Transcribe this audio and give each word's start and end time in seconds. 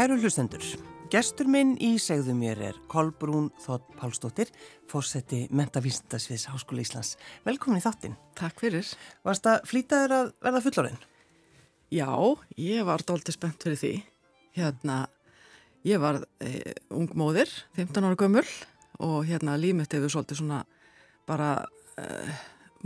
Kæru 0.00 0.14
hlustendur, 0.16 0.62
gestur 1.12 1.48
minn 1.52 1.74
í 1.76 1.90
segðu 2.00 2.32
mér 2.32 2.60
er 2.70 2.76
Kolbrún 2.88 3.50
Þótt 3.60 3.90
Pálsdóttir, 3.98 4.48
fórseti 4.88 5.42
Mentavísindasviðs 5.52 6.46
Háskóla 6.48 6.80
Íslands. 6.80 7.10
Velkomin 7.44 7.82
í 7.82 7.84
þáttinn. 7.84 8.14
Takk 8.40 8.62
fyrir. 8.64 8.88
Varst 9.28 9.44
það 9.44 9.68
flýtaður 9.68 10.14
að 10.16 10.32
verða 10.46 10.64
fullorinn? 10.64 10.96
Já, 11.92 12.08
ég 12.56 12.88
var 12.88 13.04
doldið 13.04 13.36
spennt 13.36 13.68
fyrir 13.68 13.80
því. 13.82 13.92
Hérna, 14.56 14.96
ég 15.84 16.00
var 16.00 16.22
e, 16.48 16.72
ung 16.96 17.12
móðir, 17.12 17.52
15 17.76 18.08
ára 18.08 18.20
gömul 18.24 18.48
og 19.04 19.28
hérna 19.28 19.60
límitt 19.60 19.92
hefur 19.92 20.16
svolítið 20.16 20.40
svona 20.40 20.64
bara 21.28 21.52
e, 22.00 22.08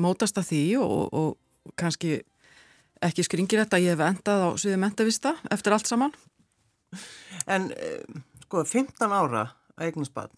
mótast 0.02 0.42
að 0.42 0.50
því 0.50 0.62
og, 0.82 1.14
og 1.14 1.74
kannski 1.78 2.16
ekki 2.98 3.30
skringir 3.30 3.62
þetta 3.62 3.78
að 3.78 3.86
ég 3.92 3.94
hef 4.00 4.06
endað 4.10 4.48
á 4.50 4.58
sviðið 4.58 4.86
mentavista 4.88 5.38
eftir 5.54 5.78
allt 5.78 5.94
saman. 5.94 6.22
En 7.50 7.70
uh, 7.74 8.22
sko, 8.46 8.64
15 8.70 9.14
ára 9.14 9.46
að 9.74 9.86
eignast 9.88 10.14
barn, 10.14 10.34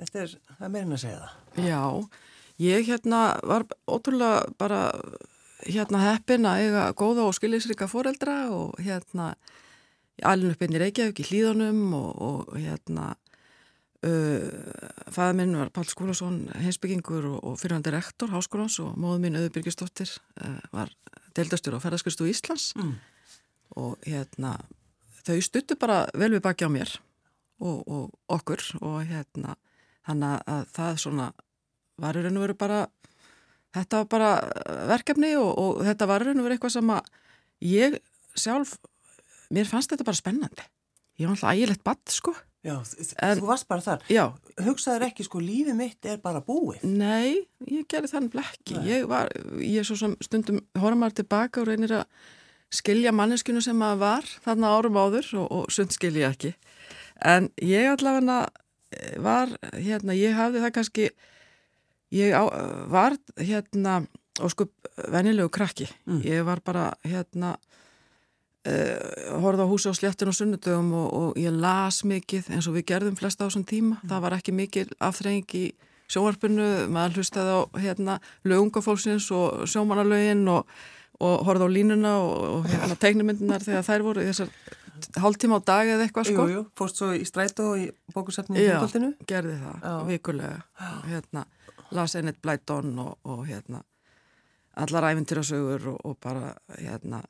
þetta 0.00 0.24
er, 0.24 0.34
það 0.56 0.66
er 0.68 0.74
meirinn 0.74 0.96
að 0.96 1.04
segja 1.04 1.22
það. 1.22 1.66
Já, 1.66 1.82
ég 2.66 2.90
hérna 2.90 3.22
var 3.46 3.66
ótrúlega 3.88 4.44
bara 4.60 4.82
hérna 5.64 6.02
heppin 6.04 6.48
að 6.48 6.64
eiga 6.66 6.88
góða 6.98 7.26
og 7.26 7.36
skilisrika 7.36 7.88
foreldra 7.90 8.46
og 8.52 8.76
hérna 8.82 9.32
alveg 10.24 10.54
upp 10.54 10.64
inn 10.64 10.76
í 10.76 10.80
Reykjavík 10.80 11.22
í 11.22 11.26
hlýðunum 11.30 11.80
og, 11.96 12.10
og 12.24 12.52
hérna 12.60 13.10
uh, 14.06 14.46
fæða 15.12 15.32
minn 15.40 15.56
var 15.58 15.72
Pál 15.74 15.88
Skúlason 15.90 16.46
heimsbyggingur 16.54 17.28
og, 17.34 17.38
og 17.42 17.60
fyrirhandi 17.60 17.92
rektor 17.94 18.32
háskólans 18.32 18.78
og 18.84 18.96
móðu 19.00 19.22
mín 19.24 19.38
Öður 19.40 19.54
Birgisdóttir 19.56 20.12
uh, 20.40 20.60
var 20.72 20.92
deildastur 21.36 21.76
á 21.76 21.82
ferðarskristu 21.84 22.28
Íslands 22.30 22.70
mm. 22.78 22.94
og 23.82 23.96
hérna 24.06 24.56
þau 25.26 25.38
stuttu 25.44 25.76
bara 25.80 26.04
vel 26.14 26.32
við 26.36 26.44
baki 26.44 26.68
á 26.68 26.70
mér 26.72 26.92
og, 27.60 27.82
og 27.86 28.36
okkur 28.36 28.62
og 28.82 28.98
hérna 29.08 29.56
þannig 30.06 30.44
að 30.46 30.66
það 30.76 31.00
svona 31.02 31.30
var 32.00 32.18
í 32.18 32.24
raun 32.24 32.38
og 32.38 32.46
veru 32.46 32.58
bara 32.58 32.80
þetta 33.76 34.02
var 34.02 34.10
bara 34.12 34.32
verkefni 34.92 35.34
og, 35.40 35.50
og 35.50 35.84
þetta 35.86 36.10
var 36.10 36.24
í 36.24 36.28
raun 36.28 36.42
og 36.42 36.48
veru 36.48 36.58
eitthvað 36.58 36.76
sem 36.76 36.92
að 36.96 37.12
ég 37.66 37.98
sjálf 38.36 38.76
mér 39.54 39.70
fannst 39.70 39.92
þetta 39.92 40.06
bara 40.06 40.20
spennandi 40.20 40.68
ég 41.16 41.26
var 41.26 41.36
alltaf 41.36 41.56
ægilegt 41.56 41.86
badd 41.86 42.12
sko 42.12 42.36
Já, 42.66 42.80
en, 43.22 43.38
þú 43.38 43.46
varst 43.46 43.66
bara 43.70 43.82
þar. 43.84 44.00
Já. 44.10 44.24
Hugsaður 44.66 45.04
ekki, 45.06 45.26
sko, 45.26 45.38
lífið 45.38 45.76
mitt 45.78 46.08
er 46.08 46.18
bara 46.22 46.40
búið. 46.42 46.82
Nei, 46.82 47.44
ég 47.70 47.86
gerði 47.90 48.10
þannig 48.10 48.32
blekki. 48.32 48.78
Ég 48.88 49.04
var, 49.10 49.30
ég 49.62 49.84
er 49.84 49.86
svo 49.86 49.98
sem 50.00 50.16
stundum 50.24 50.58
horfum 50.74 51.04
maður 51.04 51.20
tilbaka 51.20 51.62
og 51.62 51.68
reynir 51.70 51.94
að 52.00 52.06
skilja 52.74 53.12
manneskinu 53.14 53.62
sem 53.62 53.76
maður 53.78 54.02
var 54.02 54.28
þarna 54.44 54.74
árum 54.74 54.98
áður 54.98 55.32
og, 55.42 55.46
og 55.50 55.72
sund 55.72 55.94
skilja 55.94 56.32
ekki 56.34 56.54
en 57.24 57.50
ég 57.62 57.88
allavega 57.92 58.42
eh, 58.92 59.16
var 59.22 59.52
hérna, 59.72 60.16
ég 60.16 60.36
hafði 60.36 60.64
það 60.64 60.74
kannski 60.76 61.08
ég 62.14 62.34
á, 62.36 62.44
var 62.90 63.16
hérna 63.38 64.02
og 64.42 64.52
sko 64.52 64.68
venilegu 65.12 65.48
krakki 65.52 65.88
mm. 66.04 66.20
ég 66.26 66.44
var 66.44 66.60
bara 66.64 66.90
hérna 67.06 67.54
uh, 68.68 69.40
horfði 69.40 69.64
á 69.64 69.70
húsi 69.70 69.90
á 69.90 69.94
sléttin 69.96 70.30
og 70.30 70.36
sunnudögum 70.36 70.92
og, 70.92 71.08
og 71.12 71.40
ég 71.40 71.54
las 71.54 72.02
mikið 72.04 72.50
eins 72.52 72.68
og 72.68 72.76
við 72.76 72.88
gerðum 72.92 73.16
flesta 73.18 73.46
á 73.46 73.48
þessum 73.48 73.66
tíma 73.68 73.96
mm. 73.96 74.10
það 74.10 74.24
var 74.26 74.36
ekki 74.38 74.56
mikil 74.56 74.86
afþreying 75.00 75.56
í 75.56 75.64
sjónvarpinu 76.12 76.68
maður 76.92 77.22
hlustaði 77.22 77.56
á 77.56 77.60
hérna 77.82 78.18
lögungafólksins 78.46 79.30
og 79.34 79.64
sjómanalögin 79.70 80.44
og 80.52 80.68
og 81.20 81.46
horfði 81.48 81.68
á 81.68 81.70
línuna 81.72 82.12
og, 82.22 82.34
og 82.58 82.68
hérna, 82.70 82.98
tegnumyndunar 83.04 83.64
þegar 83.64 83.86
þær 83.86 84.06
voru 84.06 84.26
þessar 84.26 84.52
hálftíma 85.20 85.60
á 85.60 85.66
dag 85.66 85.90
eða 85.92 86.06
eitthvað 86.06 86.30
sko. 86.30 86.46
Jú, 86.46 86.54
jú, 86.54 86.62
fórst 86.78 87.00
svo 87.00 87.10
í 87.16 87.24
strætu 87.28 87.66
og 87.72 87.82
í 87.82 87.90
bókusefni 88.14 88.62
í 88.62 88.68
fjöldinu? 88.70 89.12
Já, 89.12 89.26
gerði 89.34 89.58
það, 89.60 89.84
Já. 89.84 89.94
vikulega 90.08 90.94
hérna, 91.10 91.44
las 91.96 92.16
Enid 92.18 92.40
Blyton 92.42 92.96
og, 93.02 93.14
og 93.28 93.44
hérna 93.48 93.82
allar 94.76 95.08
æfintýrasögur 95.10 95.88
og, 95.94 96.00
og 96.04 96.18
bara 96.20 96.52
hérna, 96.76 97.22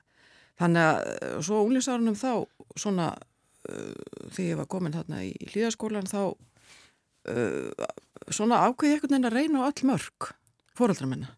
þannig 0.59 0.83
að 0.83 1.45
svo 1.47 1.63
úlísárunum 1.67 2.19
þá 2.19 2.31
svona 2.79 3.13
uh, 3.15 3.95
þegar 4.35 4.49
ég 4.49 4.61
var 4.63 4.71
komin 4.73 4.97
hérna 4.97 5.23
í 5.27 5.33
hlýðaskólan 5.53 6.11
þá 6.11 6.21
uh, 6.27 7.87
svona 8.31 8.65
ákveði 8.67 8.97
einhvern 8.97 9.15
veginn 9.15 9.31
að 9.31 9.39
reyna 9.39 9.63
á 9.63 9.69
öll 9.71 9.89
mörg 9.93 10.31
fóröldra 10.77 11.11
minna 11.11 11.35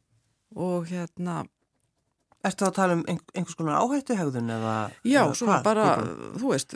og 0.56 0.88
hérna 0.88 1.42
Erstu 2.46 2.62
það 2.62 2.68
að 2.68 2.76
tala 2.76 2.94
um 2.94 3.00
einhvers 3.10 3.56
konar 3.58 3.80
áhættuhegðun 3.82 4.50
eða? 4.54 4.74
Já, 5.02 5.24
eða 5.24 5.34
svona 5.40 5.54
hvað? 5.56 5.64
bara, 5.66 5.86
þú 6.38 6.50
veist, 6.52 6.74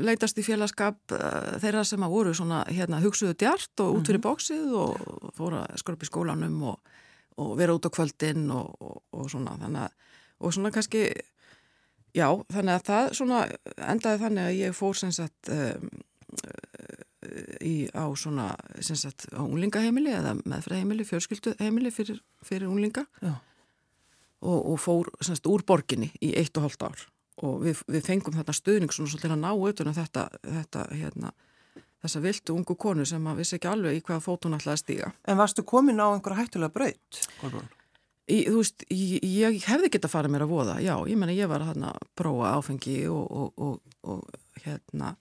leitast 0.00 0.38
í 0.40 0.44
félagskap 0.46 1.12
uh, 1.12 1.56
þeirra 1.60 1.82
sem 1.84 2.04
að 2.06 2.14
voru 2.14 2.30
svona 2.36 2.62
hérna 2.72 3.02
hugsuðu 3.02 3.36
djart 3.36 3.82
og 3.84 3.98
út 3.98 4.08
fyrir 4.08 4.16
-hmm. 4.16 4.24
bóksið 4.24 4.72
og 4.72 5.34
fóra 5.36 5.66
í 5.76 6.08
skólanum 6.08 6.62
og, 6.72 6.78
og 7.36 7.58
vera 7.58 7.74
út 7.76 7.84
á 7.84 7.90
kvöldin 7.92 8.48
og, 8.50 8.76
og, 8.80 9.02
og 9.12 9.30
svona, 9.30 9.58
þannig 9.60 9.82
að, 9.82 9.92
og 10.40 10.54
svona 10.54 10.70
kannski, 10.70 11.12
já, 12.14 12.28
þannig 12.48 12.74
að 12.74 12.86
það 12.88 13.12
svona 13.12 13.48
endaði 13.76 14.18
þannig 14.22 14.44
að 14.44 14.56
ég 14.56 14.72
fór 14.72 14.96
sem 14.96 15.12
sagt 15.12 15.48
um, 15.52 15.90
í, 17.60 17.90
á 17.92 18.08
svona, 18.16 18.56
sem 18.80 18.96
sagt, 18.96 19.28
á 19.36 19.44
unglingaheimili 19.44 20.16
eða 20.16 20.32
meðfraheimili, 20.44 21.04
fjörskylduheimili 21.04 21.90
fyrir, 21.90 22.22
fyrir 22.42 22.68
unglinga. 22.68 23.04
Já 23.20 23.36
og, 24.40 24.58
og 24.72 24.80
fór 24.80 25.12
semst 25.20 25.46
úr 25.50 25.64
borginni 25.66 26.12
í 26.20 26.34
eitt 26.38 26.56
og 26.56 26.68
hálft 26.68 26.84
ár 26.86 27.06
og 27.44 27.62
við, 27.62 27.82
við 27.86 28.06
fengum 28.06 28.36
þetta 28.36 28.54
stuðning 28.56 28.94
svona 28.94 29.12
svolítið 29.12 29.34
að 29.34 29.42
ná 29.42 29.50
auðvitað 29.52 29.98
þetta, 29.98 30.24
þetta 30.42 30.84
hérna, 30.90 31.32
þessa 32.02 32.22
viltu 32.24 32.54
ungu 32.56 32.76
konu 32.80 33.06
sem 33.08 33.26
að 33.30 33.42
vissi 33.42 33.58
ekki 33.58 33.70
alveg 33.70 33.98
í 33.98 34.04
hvaða 34.06 34.24
fótun 34.24 34.56
ætlaði 34.58 34.74
að 34.74 34.82
stíga. 34.82 35.10
En 35.28 35.38
varstu 35.38 35.64
komin 35.66 36.02
á 36.02 36.06
einhverja 36.10 36.42
hættulega 36.42 36.74
braut? 36.74 37.20
Í, 38.28 38.42
þú 38.44 38.56
veist, 38.58 38.84
ég, 38.92 39.22
ég 39.24 39.68
hefði 39.70 39.92
gett 39.94 40.08
að 40.08 40.12
fara 40.12 40.32
mér 40.32 40.44
að 40.44 40.52
voða, 40.52 40.80
já, 40.84 40.94
ég 41.08 41.20
menna 41.20 41.36
ég 41.36 41.48
var 41.50 41.64
að 41.64 41.86
prófa 42.18 42.56
áfengi 42.58 42.98
og, 43.08 43.24
og, 43.24 43.62
og, 43.68 43.94
og 44.04 44.64
hérna 44.64 45.14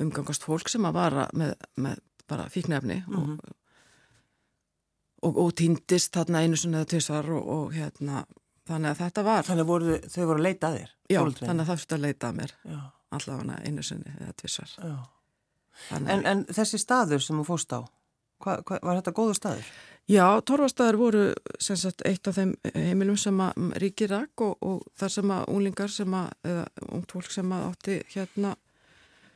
umgangast 0.00 0.46
fólk 0.46 0.70
sem 0.72 0.86
að 0.88 0.96
vara 0.96 1.26
með, 1.36 1.52
með 1.76 2.00
bara 2.30 2.46
fíknefni 2.48 3.02
mm 3.02 3.12
-hmm. 3.12 3.34
og 3.34 3.61
og, 5.22 5.38
og 5.38 5.52
týndist 5.58 6.14
þarna 6.16 6.42
einu 6.44 6.58
sinni 6.58 6.80
eða 6.80 6.90
tvisar 6.94 7.30
og, 7.32 7.48
og 7.56 7.76
hérna 7.76 8.24
þannig 8.68 8.92
að 8.92 9.00
þetta 9.02 9.24
var 9.26 9.46
Þannig 9.48 9.68
voru, 9.68 9.96
þau 10.06 10.22
voru 10.26 10.38
að 10.38 10.46
leita 10.48 10.68
að 10.68 10.78
þér? 10.78 10.92
Já, 11.08 11.18
Fólkvein. 11.20 11.48
þannig 11.48 11.64
að 11.64 11.70
það 11.70 11.82
fyrir 11.82 11.98
að 11.98 12.04
leita 12.06 12.28
að 12.28 12.38
mér 12.40 12.54
allavega 13.12 13.58
einu 13.66 13.86
sinni 13.86 14.14
eða 14.18 14.36
tvisar 14.40 14.76
en, 15.92 16.26
en 16.26 16.44
þessi 16.52 16.80
staður 16.80 17.24
sem 17.24 17.40
þú 17.40 17.48
fóst 17.48 17.74
á 17.74 17.80
hva, 18.42 18.58
hva, 18.66 18.78
var 18.82 19.00
þetta 19.00 19.14
góður 19.16 19.38
staður? 19.38 19.72
Já, 20.10 20.24
torfastæðar 20.42 20.98
voru 20.98 21.22
sagt, 21.62 22.02
eitt 22.08 22.26
af 22.26 22.34
þeim 22.34 22.56
heimilum 22.74 23.18
sem 23.20 23.38
að 23.44 23.76
ríkir 23.78 24.10
rak 24.10 24.42
og, 24.42 24.56
og 24.66 24.80
þar 24.98 25.14
sem 25.14 25.34
að 25.34 25.44
unglingar 25.52 25.92
sem 25.94 26.16
að, 26.18 26.32
eða 26.50 26.64
ungt 26.88 27.14
fólk 27.14 27.30
sem 27.30 27.54
að 27.54 27.66
átti 27.68 27.98
hérna 28.16 28.56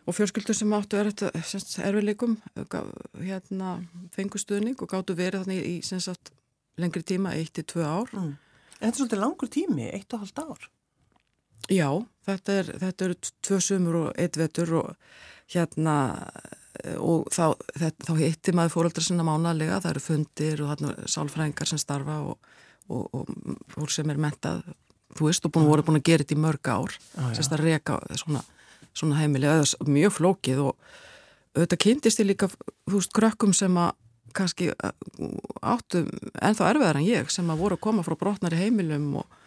og 0.07 0.15
fjölskyldur 0.15 0.57
sem 0.57 0.75
áttu 0.77 0.99
erfileikum 1.01 2.37
hérna, 3.19 3.77
fengu 4.15 4.41
stuðning 4.41 4.79
og 4.79 4.91
gáttu 4.91 5.17
verið 5.19 5.45
þannig 5.45 5.67
í 5.67 5.77
sagt, 5.83 6.33
lengri 6.79 7.03
tíma, 7.03 7.35
1-2 7.35 7.83
ár. 7.83 8.13
Mm. 8.15 8.35
Þetta 8.77 8.91
er 8.91 8.99
svolítið 9.01 9.23
langur 9.23 9.51
tími, 9.53 9.89
1,5 9.91 10.43
ár. 10.45 10.69
Já, 11.73 11.89
þetta 12.29 12.61
er, 12.61 12.71
þetta 12.85 13.09
eru 13.09 13.17
tvö 13.49 13.59
sumur 13.65 13.99
og 14.05 14.09
eitt 14.21 14.39
vetur 14.39 14.75
og 14.83 14.93
hérna 15.51 15.97
og 17.01 17.29
þá, 17.33 17.57
þetta, 17.73 18.07
þá 18.07 18.13
hitti 18.21 18.55
maður 18.55 18.75
fóröldra 18.75 19.05
sinna 19.05 19.25
mánalega, 19.27 19.81
það 19.83 19.95
eru 19.95 20.03
fundir 20.05 20.63
og 20.63 20.73
þarna 20.73 21.07
sálfrængar 21.11 21.71
sem 21.71 21.81
starfa 21.81 22.19
og, 22.29 22.51
og, 22.93 23.07
og 23.17 23.65
fólk 23.73 23.95
sem 23.95 24.13
er 24.13 24.21
mentað 24.21 24.67
þú 25.17 25.31
veist 25.31 25.49
og 25.49 25.55
búin, 25.55 25.69
voru 25.71 25.87
búin 25.87 26.01
að 26.01 26.09
gera 26.11 26.25
þetta 26.25 26.37
í 26.37 26.43
mörg 26.43 26.71
ár 26.71 26.97
ah, 27.17 27.31
sérst 27.37 27.55
að 27.57 27.65
reyka 27.65 27.99
svona 28.21 28.43
svona 28.97 29.21
heimili, 29.21 29.49
eða 29.51 29.91
mjög 29.91 30.17
flókið 30.17 30.65
og 30.71 30.97
auðvitað 31.57 31.83
kynntist 31.85 32.21
ég 32.21 32.31
líka 32.31 32.49
þú 32.51 32.99
veist, 32.99 33.15
krökkum 33.17 33.55
sem 33.57 33.77
að 33.81 33.95
kannski 34.37 34.73
áttu 35.65 36.05
ennþá 36.45 36.73
erfiðar 36.73 37.01
en 37.01 37.07
ég 37.07 37.31
sem 37.33 37.49
að 37.53 37.63
voru 37.63 37.79
að 37.79 37.85
koma 37.87 38.05
frá 38.07 38.17
brotnari 38.21 38.59
heimilum 38.61 39.23
og, 39.23 39.39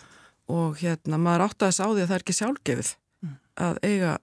og 0.50 0.80
hérna 0.82 1.20
maður 1.22 1.46
áttu 1.50 1.68
að 1.68 1.72
þess 1.72 1.84
á 1.86 1.88
því 1.90 2.02
að 2.02 2.10
það 2.10 2.16
er 2.16 2.26
ekki 2.26 2.38
sjálfgefið 2.40 2.92
mm. 2.96 3.38
að 3.68 3.80
eiga 3.86 4.16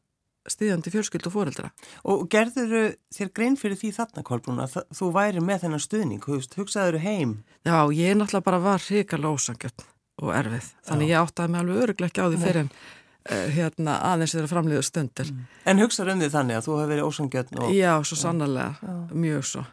stíðandi 0.47 0.93
fjölskyld 0.95 1.27
og 1.27 1.35
fóreldra. 1.35 1.71
Og 2.07 2.27
gerður 2.31 2.93
þér 3.15 3.31
grein 3.35 3.57
fyrir 3.59 3.79
því 3.81 3.91
þarna, 3.97 4.23
Kolbrún, 4.27 4.61
að 4.63 4.77
þú 4.95 5.09
væri 5.17 5.43
með 5.43 5.65
þennan 5.65 5.83
stuðning, 5.83 6.29
hugsaður 6.29 7.01
heim? 7.03 7.41
Já, 7.67 7.79
ég 7.91 8.15
náttúrulega 8.15 8.47
bara 8.47 8.63
var 8.63 8.85
hrikalega 8.85 9.35
ósangjöld 9.35 9.87
og 10.23 10.31
erfið, 10.33 10.69
þannig 10.87 11.11
Já. 11.11 11.13
ég 11.13 11.25
átti 11.25 11.43
að 11.43 11.51
mig 11.51 11.61
alveg 11.61 11.83
öruglega 11.83 12.13
ekki 12.13 12.23
á 12.23 12.31
því 12.31 12.39
fyrir 12.45 12.61
en 12.63 12.71
Eh, 12.71 12.96
hérna, 13.29 13.97
aðeins 14.13 14.35
þeirra 14.37 14.51
framlýðu 14.51 14.85
stundir. 14.87 15.33
Mm. 15.33 15.49
En 15.73 15.83
hugsaður 15.83 16.13
um 16.15 16.23
því 16.23 16.29
þannig 16.35 16.59
að 16.59 16.67
þú 16.67 16.77
hefur 16.77 16.93
verið 16.93 17.09
ósangjötn 17.09 17.63
og... 17.63 17.73
Já, 17.75 17.93
svo 18.07 18.21
sannarlega, 18.21 18.93
mjög 19.15 19.49
svo. 19.51 19.65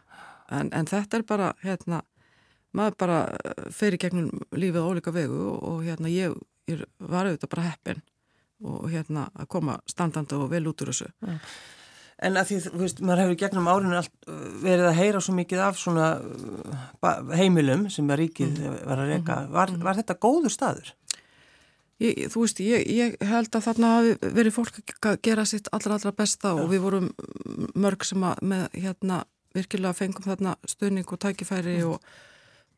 En, 0.54 0.72
en 0.76 0.90
þetta 0.90 1.20
er 1.20 1.28
bara, 1.28 1.52
hérna, 1.64 2.02
maður 2.78 2.98
bara 3.06 3.20
eh, 3.34 3.70
fer 3.74 3.96
í 3.96 4.02
gegnum 4.02 4.32
lífið 4.56 4.90
ólíka 4.90 5.14
vegu 5.16 5.38
og, 5.52 5.62
og 5.70 5.86
hérna, 5.86 6.12
ég, 6.12 6.34
ég 6.70 6.84
var 7.00 7.30
auðvitað 7.30 7.54
bara 7.56 7.70
heppin 7.70 8.04
og 8.64 8.90
hérna 8.92 9.28
að 9.36 9.50
koma 9.52 9.78
standandi 9.90 10.38
og 10.40 10.52
vel 10.52 10.66
út 10.72 10.84
úr 10.84 10.94
þessu. 10.94 11.10
Já. 11.26 11.40
En 12.24 12.38
að 12.40 12.52
því, 12.52 12.58
þú 12.68 12.80
veist, 12.80 13.00
maður 13.04 13.22
hefur 13.24 13.38
gegnum 13.42 13.68
árinu 13.68 13.98
allt 13.98 14.14
uh, 14.30 14.44
verið 14.64 14.86
að 14.88 15.00
heyra 15.00 15.22
svo 15.24 15.34
mikið 15.36 15.64
af 15.66 15.80
svona 15.82 16.10
heimilum 17.36 17.88
sem 17.92 18.12
að 18.14 18.22
ríkið 18.22 18.62
mm. 18.62 18.78
var 18.88 19.02
að 19.02 19.10
reyka. 19.12 19.40
Mhm. 19.42 19.54
Var, 19.58 19.74
var 19.90 20.00
þetta 20.00 20.20
góður 20.24 20.54
staður? 20.54 20.94
Ég, 22.04 22.26
þú 22.34 22.44
veist, 22.44 22.60
ég, 22.60 22.84
ég 22.92 23.16
held 23.30 23.56
að 23.56 23.66
þarna 23.70 23.94
hafi 23.98 24.34
verið 24.36 24.56
fólk 24.58 24.82
að 25.08 25.22
gera 25.24 25.46
sitt 25.48 25.70
allra 25.72 25.96
allra 25.96 26.12
besta 26.12 26.52
Já. 26.52 26.60
og 26.60 26.70
við 26.74 26.84
vorum 26.84 27.10
mörg 27.80 28.04
sem 28.08 28.26
að 28.28 28.44
með 28.54 28.66
hérna 28.76 29.24
virkilega 29.56 29.96
fengum 29.96 30.26
þarna 30.26 30.58
stöðning 30.68 31.08
og 31.08 31.22
tækifæri 31.24 31.80
mm. 31.80 31.94
og 31.94 32.00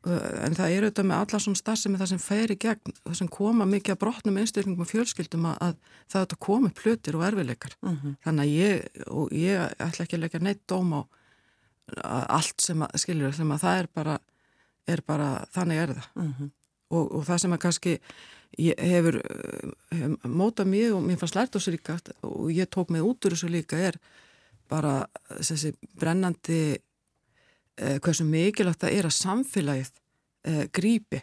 en 0.06 0.54
það 0.54 0.72
er 0.72 0.84
auðvitað 0.86 1.08
með 1.08 1.22
alla 1.22 1.40
svona 1.42 1.58
starfsemi 1.58 1.98
það 1.98 2.10
sem 2.12 2.22
fer 2.22 2.52
í 2.52 2.56
gegn, 2.62 2.94
það 3.02 3.16
sem 3.18 3.30
koma 3.36 3.66
mikið 3.66 3.94
að 3.94 4.00
brotnum 4.04 4.38
einstakleikum 4.38 4.84
og 4.84 4.90
fjölskyldum 4.90 5.48
að, 5.50 5.56
að 5.66 5.96
það 6.12 6.20
auðvitað 6.20 6.40
komi 6.46 6.70
plötir 6.80 7.18
og 7.18 7.24
erfileikar 7.26 7.74
mm 7.80 7.96
-hmm. 7.96 8.16
þannig 8.24 8.44
að 8.44 8.52
ég, 8.54 9.02
og 9.10 9.32
ég 9.34 9.74
ætla 9.88 10.04
ekki 10.04 10.18
að 10.18 10.22
leggja 10.22 10.42
neitt 10.46 10.62
dóm 10.70 10.94
á 10.94 11.00
allt 12.36 12.60
sem 12.62 12.82
að, 12.82 12.98
skiljur, 13.02 13.34
sem 13.34 13.50
að 13.50 13.62
það 13.62 13.80
er 13.80 13.88
bara, 13.94 14.18
er 14.86 15.02
bara 15.06 15.28
þannig 15.54 15.82
er 15.82 15.94
það 15.94 16.08
mm 16.14 16.32
-hmm. 16.32 16.50
Og, 16.90 17.04
og 17.04 17.26
það 17.26 17.42
sem 17.42 17.56
að 17.56 17.62
kannski 17.64 17.94
hefur, 18.56 19.20
hefur 19.92 20.30
mótað 20.30 20.70
mjög 20.72 20.96
og 20.96 21.04
mér 21.06 21.20
fannst 21.20 21.38
lært 21.38 21.54
á 21.54 21.58
þessu 21.58 21.74
líka 21.74 21.98
og 22.26 22.50
ég 22.54 22.70
tók 22.72 22.92
mig 22.94 23.04
út 23.04 23.26
úr 23.26 23.36
þessu 23.36 23.50
líka 23.52 23.80
er 23.88 23.98
bara 24.70 25.04
þessi 25.38 25.74
brennandi 25.98 26.60
eh, 26.74 27.98
hversu 28.02 28.26
mikilvægt 28.26 28.84
það 28.84 28.98
er 28.98 29.08
að 29.08 29.16
samfélagið 29.18 29.92
eh, 30.50 30.64
grípi 30.74 31.22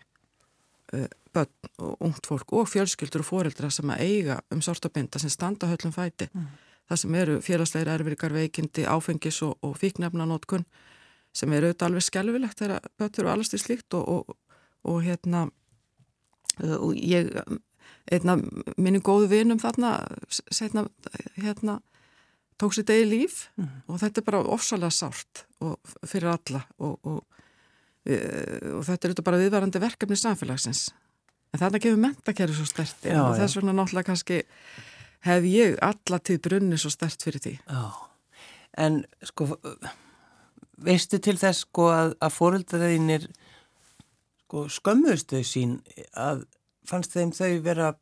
eh, 0.94 1.07
börn 1.33 1.71
og 1.81 2.06
ungt 2.06 2.27
fólk 2.30 2.54
og 2.54 2.69
fjölskyldur 2.69 3.24
og 3.24 3.30
foreldra 3.30 3.71
sem 3.74 3.89
að 3.89 4.04
eiga 4.06 4.38
um 4.54 4.62
sortabinda 4.62 5.19
sem 5.19 5.31
standa 5.33 5.69
höllum 5.71 5.94
fæti. 5.95 6.30
Mm. 6.33 6.48
Það 6.89 7.00
sem 7.01 7.16
eru 7.16 7.38
félagsleira 7.42 7.95
erfirikar 7.98 8.36
veikindi, 8.36 8.86
áfengis 8.86 9.39
og, 9.45 9.56
og 9.63 9.77
fíknefnanótkun 9.80 10.66
sem 11.33 11.54
eru 11.56 11.71
auðvitað 11.71 11.88
alveg 11.88 12.06
skelvilegt 12.06 12.59
þegar 12.62 12.89
börn 13.00 13.19
eru 13.24 13.31
allast 13.33 13.57
í 13.57 13.62
slíkt 13.62 13.98
og, 13.98 14.04
og, 14.06 14.38
og 14.83 15.03
hérna 15.06 15.47
eh, 16.62 16.77
og 16.77 16.95
ég 16.97 17.31
einna 18.12 18.38
minni 18.77 19.00
góðu 19.00 19.30
vinum 19.31 19.62
þarna 19.62 19.95
setna 20.30 20.88
hérna 21.39 21.80
tók 22.59 22.75
sér 22.75 22.88
degi 22.88 23.06
líf 23.09 23.38
mm. 23.57 23.69
og 23.88 24.01
þetta 24.01 24.21
er 24.21 24.27
bara 24.27 24.41
ofsalega 24.56 24.94
sárt 24.94 25.45
fyrir 26.07 26.33
alla 26.33 26.63
og, 26.83 26.97
og, 27.07 27.44
e, 28.06 28.18
og 28.75 28.83
þetta 28.88 29.09
er 29.09 29.25
bara 29.25 29.41
viðvarandi 29.41 29.81
verkefni 29.83 30.18
samfélagsins. 30.19 30.89
En 31.53 31.62
þarna 31.62 31.81
gefur 31.81 32.01
mentakerri 32.01 32.56
svo 32.57 32.65
stert 32.68 33.06
já, 33.06 33.19
og 33.21 33.38
þess 33.38 33.59
vegna 33.59 33.75
náttúrulega 33.77 34.09
kannski 34.09 34.41
hef 35.24 35.47
ég 35.47 35.77
alla 35.85 36.19
tíð 36.19 36.41
brunni 36.47 36.80
svo 36.81 36.91
stert 36.94 37.24
fyrir 37.24 37.44
því. 37.44 37.53
Já, 37.63 37.83
en 38.83 39.03
sko 39.24 39.47
veistu 40.83 41.19
til 41.21 41.38
þess 41.39 41.68
sko 41.68 41.88
að, 41.94 42.15
að 42.19 42.35
fóröldaðinir 42.38 43.30
sko 44.44 44.66
skömmustu 44.69 45.44
sín 45.48 45.78
að 46.13 46.45
fannst 46.88 47.16
þeim 47.16 47.31
þau 47.36 47.51
vera 47.63 47.94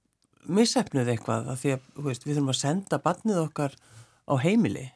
missefnuð 0.50 1.12
eitthvað 1.14 1.52
að 1.54 1.62
því 1.62 1.76
að 1.76 1.86
veist, 2.08 2.26
við 2.26 2.36
þurfum 2.36 2.54
að 2.54 2.60
senda 2.62 3.00
barnið 3.02 3.44
okkar 3.44 3.78
á 4.26 4.34
heimili? 4.42 4.88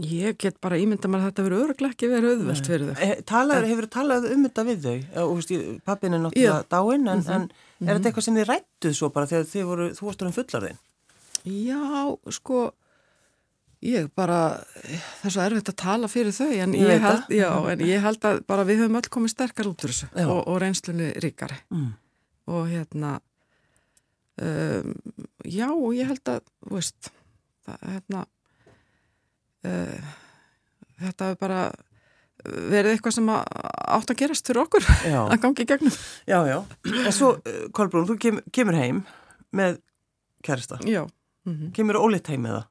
Ég 0.00 0.36
get 0.40 0.60
bara 0.62 0.78
ímynda 0.80 1.08
maður 1.10 1.26
að 1.26 1.30
þetta 1.30 1.44
verður 1.46 1.64
öruglega 1.64 1.94
ekki 1.94 2.08
verið 2.08 2.34
auðvelt 2.34 2.68
fyrir 2.70 2.90
þau. 2.90 3.00
Eh, 3.04 3.22
Talar, 3.26 3.66
hefur 3.68 3.86
þú 3.86 3.92
talað 3.96 4.28
um 4.30 4.44
þetta 4.46 4.64
við 4.68 4.86
þau? 4.86 5.80
Pappin 5.86 6.16
er 6.16 6.22
náttúrulega 6.24 6.60
dáinn 6.70 7.10
en, 7.10 7.18
mm 7.18 7.24
-hmm. 7.26 7.48
en 7.80 7.88
er 7.88 7.98
þetta 7.98 8.10
eitthvað 8.10 8.26
sem 8.26 8.38
þið 8.38 8.48
rættuð 8.50 8.94
svo 8.96 9.10
bara 9.10 9.26
þegar 9.26 9.66
voru, 9.66 9.88
þú 9.90 10.06
varst 10.06 10.22
um 10.22 10.36
fullarðin? 10.38 10.78
Já, 11.44 12.18
sko 12.30 12.72
ég 13.84 14.10
bara, 14.16 14.38
það 15.20 15.26
er 15.28 15.34
svo 15.34 15.42
erfitt 15.46 15.72
að 15.72 15.78
tala 15.80 16.08
fyrir 16.10 16.34
þau 16.36 16.48
en 16.52 16.76
ég, 16.76 16.84
ég, 16.84 17.02
held, 17.04 17.32
já, 17.32 17.48
en 17.72 17.82
ég 17.88 18.04
held 18.04 18.26
að 18.28 18.40
bara 18.50 18.66
við 18.68 18.82
höfum 18.82 18.98
öll 19.00 19.10
komið 19.16 19.32
sterkar 19.32 19.70
út 19.70 19.84
úr 19.86 19.94
þessu 19.94 20.08
og, 20.26 20.40
og 20.44 20.58
reynslunni 20.60 21.10
ríkari. 21.24 21.56
Mm. 21.72 21.90
og 22.52 22.66
hérna 22.68 23.14
um, 24.40 24.96
já, 25.48 25.68
ég 25.96 26.10
held 26.12 26.32
að, 26.34 26.42
veist 26.72 27.12
það, 27.64 27.78
hérna 27.94 28.24
uh, 29.64 30.10
þetta 31.06 31.30
er 31.30 31.40
bara 31.40 31.62
verið 32.40 32.94
eitthvað 32.94 33.16
sem 33.16 33.30
átt 33.32 34.12
að 34.12 34.18
gerast 34.20 34.48
fyrir 34.48 34.64
okkur 34.64 34.86
að 35.22 35.38
gangi 35.42 35.64
í 35.64 35.68
gegnum. 35.68 35.96
Já, 36.28 36.38
já, 36.48 36.58
en 37.04 37.12
svo 37.12 37.34
eh, 37.44 37.64
Kolbrún, 37.76 38.08
þú 38.08 38.16
kem, 38.20 38.42
kemur 38.52 38.76
heim 38.76 39.02
með 39.56 39.80
kærista 40.44 40.78
Já 40.86 41.06
mm 41.44 41.54
-hmm. 41.54 41.72
Kemur 41.72 41.96
ólitt 41.96 42.28
heim 42.28 42.42
með 42.42 42.50
það? 42.50 42.66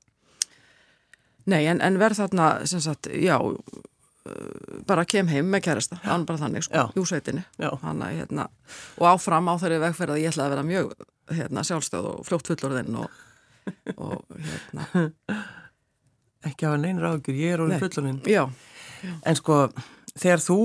Nei, 1.49 1.63
en, 1.71 1.81
en 1.85 1.99
verð 2.01 2.23
þarna 2.23 2.49
sem 2.69 2.81
sagt, 2.83 3.09
já 3.13 3.37
eh, 3.39 4.81
bara 4.89 5.05
kem 5.09 5.29
heim 5.31 5.49
með 5.51 5.65
kærista 5.69 5.99
hann 6.03 6.25
bara 6.29 6.41
þannig, 6.43 6.67
sko, 6.67 6.89
júsveitinni 6.97 7.45
hérna, 7.59 8.49
og 8.99 9.07
áfram 9.13 9.49
á 9.49 9.53
þeirri 9.61 9.81
vegferð 9.85 10.15
að 10.15 10.21
ég 10.23 10.33
ætlaði 10.33 10.47
að 10.47 10.55
vera 10.55 10.67
mjög 10.69 10.93
hérna, 11.39 11.65
sjálfstöð 11.67 12.11
og 12.11 12.27
fljótt 12.27 12.51
fullorðinn 12.51 12.99
og, 13.03 13.23
og 13.95 14.21
hérna. 14.33 15.07
Ekki 16.47 16.69
hafa 16.69 16.79
neina 16.79 17.03
ráðgjur, 17.03 17.39
ég 17.39 17.55
er 17.55 17.65
orðin 17.65 17.81
fulloninn 17.83 18.21
já, 18.29 18.45
já. 19.03 19.13
en 19.27 19.39
sko 19.39 19.65
þegar 20.15 20.43
þú 20.43 20.59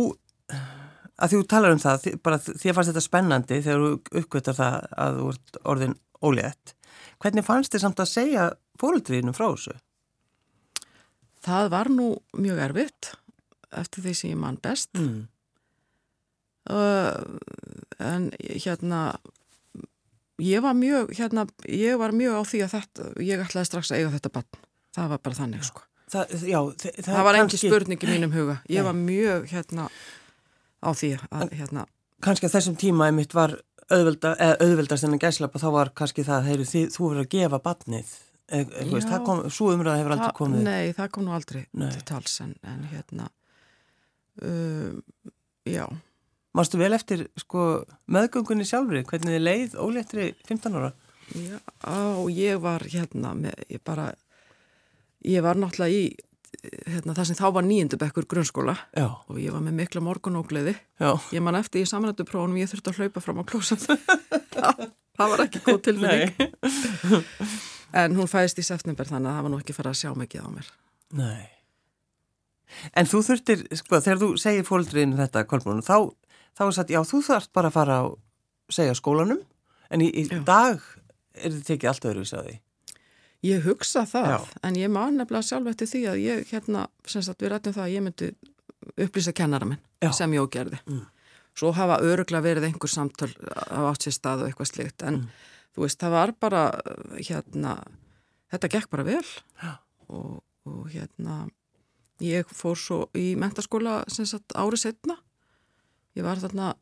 að 1.15 1.35
þú 1.35 1.41
talar 1.51 1.75
um 1.75 1.83
það, 1.83 2.09
bara 2.25 2.39
því 2.43 2.75
fannst 2.75 2.91
þetta 2.93 3.05
spennandi 3.05 3.61
þegar 3.63 3.83
þú 3.85 4.21
uppgötar 4.21 4.59
það 4.59 4.79
að 5.05 5.19
þú 5.19 5.29
ert 5.35 5.59
orðin 5.75 5.97
ólétt. 6.25 6.75
Hvernig 7.23 7.47
fannst 7.47 7.75
þið 7.75 7.85
samt 7.85 8.03
að 8.03 8.11
segja 8.11 8.47
fóröldriðinum 8.81 9.37
frá 9.37 9.47
þessu? 9.47 9.77
Það 11.45 11.71
var 11.75 11.91
nú 11.93 12.09
mjög 12.41 12.61
erfitt 12.69 13.13
eftir 13.75 14.05
því 14.05 14.15
sem 14.17 14.33
ég 14.33 14.41
mann 14.41 14.61
best. 14.63 14.93
Mm. 14.97 15.25
uh, 16.71 17.11
en 18.01 18.31
hérna 18.41 19.01
ég 20.41 20.63
var 20.65 20.75
mjög 20.75 21.13
hérna, 21.15 21.47
ég 21.69 21.99
var 22.01 22.15
mjög 22.17 22.39
á 22.39 22.43
því 22.49 22.63
að 22.65 22.77
þetta 22.77 23.11
ég 23.23 23.43
ætlaði 23.45 23.69
strax 23.69 23.93
að 23.93 24.01
eiga 24.01 24.15
þetta 24.15 24.33
bann 24.35 24.63
það 24.95 25.11
var 25.13 25.21
bara 25.27 25.39
þannig 25.39 25.67
sko. 25.67 25.85
Það, 26.15 26.33
já, 26.47 26.59
það, 26.79 26.99
það 27.07 27.27
var 27.27 27.39
kannski... 27.39 27.59
ekki 27.59 27.71
spurning 27.73 28.05
í 28.05 28.09
mínum 28.11 28.35
huga. 28.35 28.57
Ég 28.71 28.81
Nei. 28.81 28.87
var 28.87 28.97
mjög 28.99 29.47
hérna 29.51 29.87
á 30.85 30.91
því 30.95 31.11
að 31.31 31.55
hérna 31.59 31.87
kannski 32.25 32.49
að 32.49 32.57
þessum 32.57 32.77
tíma 32.81 33.09
ég 33.11 33.17
mitt 33.19 33.35
var 33.37 33.57
auðvelda, 33.93 34.35
auðveldast 34.63 35.07
en 35.07 35.17
að 35.17 35.27
gæslapa 35.27 35.61
þá 35.61 35.67
var 35.75 35.91
kannski 35.97 36.25
það 36.25 36.49
heyru, 36.49 36.69
því, 36.69 36.85
þú 36.95 37.09
verður 37.11 37.25
að 37.25 37.33
gefa 37.35 37.61
batnið 37.65 38.13
svo 38.51 39.71
umræða 39.73 40.01
hefur 40.01 40.17
aldrei 40.17 40.35
komið 40.37 40.67
Nei, 40.67 40.93
það 40.97 41.13
kom 41.15 41.25
nú 41.25 41.37
aldrei 41.37 41.63
Nei. 41.73 41.89
til 41.95 42.03
tals 42.09 42.35
en, 42.45 42.57
en 42.63 42.83
hérna 42.93 43.29
um, 44.43 44.99
já 45.69 45.87
Mástu 46.55 46.79
vel 46.79 46.93
eftir 46.95 47.25
sko 47.41 47.83
meðgöngunni 48.15 48.63
sjálfri, 48.69 49.01
hvernig 49.09 49.33
þið 49.33 49.41
leið 49.43 49.73
óléttri 49.83 50.29
15 50.47 50.77
ára? 50.79 50.93
Já, 51.35 51.57
ég 52.31 52.61
var 52.63 52.85
hérna 52.87 53.33
með, 53.35 53.65
ég 53.75 53.83
bara 53.83 54.13
Ég 55.25 55.41
var 55.41 55.57
náttúrulega 55.57 56.05
í 56.05 56.13
hérna, 56.85 57.15
það 57.17 57.29
sem 57.31 57.39
þá 57.39 57.47
var 57.57 57.65
nýjendubekkur 57.67 58.27
grunnskóla 58.29 58.75
Já. 58.93 59.07
og 59.09 59.39
ég 59.41 59.55
var 59.55 59.63
með 59.65 59.79
mikla 59.81 60.03
morgunógleði. 60.05 60.75
Ég 61.33 61.45
man 61.45 61.57
eftir 61.59 61.85
í 61.85 61.89
samrættuprófunum 61.89 62.61
ég 62.61 62.71
þurfti 62.71 62.93
að 62.93 63.01
hlaupa 63.01 63.23
fram 63.25 63.41
á 63.41 63.45
klósat. 63.49 63.87
það, 64.55 64.85
það 65.17 65.33
var 65.33 65.45
ekki 65.47 65.63
góð 65.65 65.81
tilfinning. 65.89 66.37
en 67.95 68.17
hún 68.19 68.31
fæðist 68.31 68.61
í 68.61 68.67
september 68.67 69.09
þannig 69.09 69.31
að 69.31 69.39
það 69.39 69.47
var 69.47 69.53
nú 69.53 69.61
ekki 69.63 69.77
farið 69.77 69.95
að 69.95 70.01
sjá 70.01 70.15
mikið 70.19 70.47
á 70.47 70.49
mér. 70.55 70.73
Nei. 71.15 71.45
En 72.99 73.07
þú 73.07 73.23
þurftir, 73.29 73.65
sko, 73.79 74.01
þegar 74.03 74.21
þú 74.23 74.29
segir 74.41 74.67
fólkdriðinu 74.67 75.21
þetta, 75.21 75.45
Kolbrún, 75.49 75.85
þá, 75.85 76.11
þá 76.57 76.63
er 76.67 76.77
það, 76.79 76.93
já, 76.97 77.01
þú 77.07 77.23
þarfst 77.29 77.53
bara 77.55 77.71
að 77.71 77.77
fara 77.77 77.99
að 78.03 78.13
segja 78.75 78.97
skólanum, 78.99 79.43
en 79.95 80.03
í, 80.03 80.11
í 80.11 80.25
dag 80.47 80.83
er 81.35 81.51
þetta 81.51 81.67
tekið 81.71 81.91
allt 81.93 82.09
öðruvis 82.11 82.35
að 82.35 82.49
því. 82.49 82.57
Ég 83.45 83.65
hugsa 83.67 84.07
það, 84.09 84.31
Já. 84.33 84.61
en 84.65 84.77
ég 84.81 84.93
man 84.93 85.19
nefnilega 85.21 85.45
sjálf 85.45 85.67
eftir 85.75 85.89
því 85.91 86.03
að 86.09 86.21
ég, 86.23 86.45
hérna, 86.49 86.87
sem 87.05 87.25
sagt, 87.25 87.43
við 87.45 87.51
rættum 87.53 87.75
það 87.77 87.85
að 87.85 87.93
ég 87.93 88.05
myndi 88.07 88.29
upplýsa 89.05 89.35
kennara 89.37 89.69
minn 89.69 89.83
Já. 90.01 90.11
sem 90.17 90.33
ég 90.33 90.47
ógerði. 90.47 90.79
Mm. 90.89 91.03
Svo 91.55 91.73
hafa 91.77 91.99
öruglega 92.03 92.45
verið 92.45 92.71
einhver 92.71 92.91
samtöl 92.91 93.29
á 93.69 93.85
átt 93.91 94.07
sér 94.07 94.17
stað 94.17 94.45
og 94.45 94.49
eitthvað 94.49 94.71
slikt, 94.71 95.05
en 95.05 95.21
mm. 95.21 95.27
Þú 95.75 95.85
veist, 95.85 96.01
það 96.01 96.15
var 96.15 96.33
bara, 96.41 96.63
hérna, 97.19 97.75
þetta 98.55 98.73
gekk 98.77 98.91
bara 98.93 99.07
vel. 99.09 99.27
Og, 100.09 100.41
og, 100.69 100.81
hérna, 100.93 101.45
ég 102.23 102.49
fór 102.55 102.79
svo 102.79 103.05
í 103.19 103.33
mentaskóla, 103.41 104.03
sem 104.13 104.29
sagt, 104.29 104.55
árið 104.55 104.87
setna. 104.87 105.19
Ég 106.15 106.27
var 106.27 106.39
þarna 106.43 106.75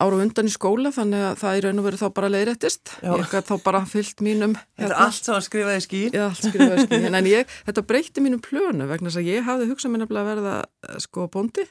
ára 0.00 0.20
undan 0.22 0.48
í 0.48 0.52
skóla 0.52 0.92
þannig 0.94 1.24
að 1.26 1.38
það 1.40 1.56
í 1.56 1.62
raun 1.64 1.80
og 1.80 1.86
veru 1.88 1.98
þá 1.98 2.04
bara 2.14 2.28
leiðrættist 2.30 2.92
ég 3.02 3.32
gæti 3.32 3.50
þá 3.50 3.64
bara 3.64 3.80
fyllt 3.90 4.22
mínum 4.24 4.54
Þetta 4.54 4.84
er 4.84 4.92
hérna. 4.94 5.06
allt 5.06 5.30
að 5.34 5.40
skrifaði 5.48 5.82
skýr. 5.84 6.14
Já, 6.14 6.22
allt 6.28 6.44
skrifaði 6.46 6.84
skýr, 6.86 7.06
en 7.18 7.28
ég, 7.28 7.56
þetta 7.66 7.84
breytti 7.90 8.24
mínum 8.24 8.42
plönu 8.44 8.86
vegna 8.88 9.10
þess 9.10 9.20
að 9.20 9.30
ég 9.32 9.48
hafði 9.48 9.68
hugsað 9.72 9.92
mér 9.92 10.04
nefnilega 10.04 10.22
að 10.22 10.30
verða 10.30 11.02
sko 11.04 11.26
bóndi 11.34 11.66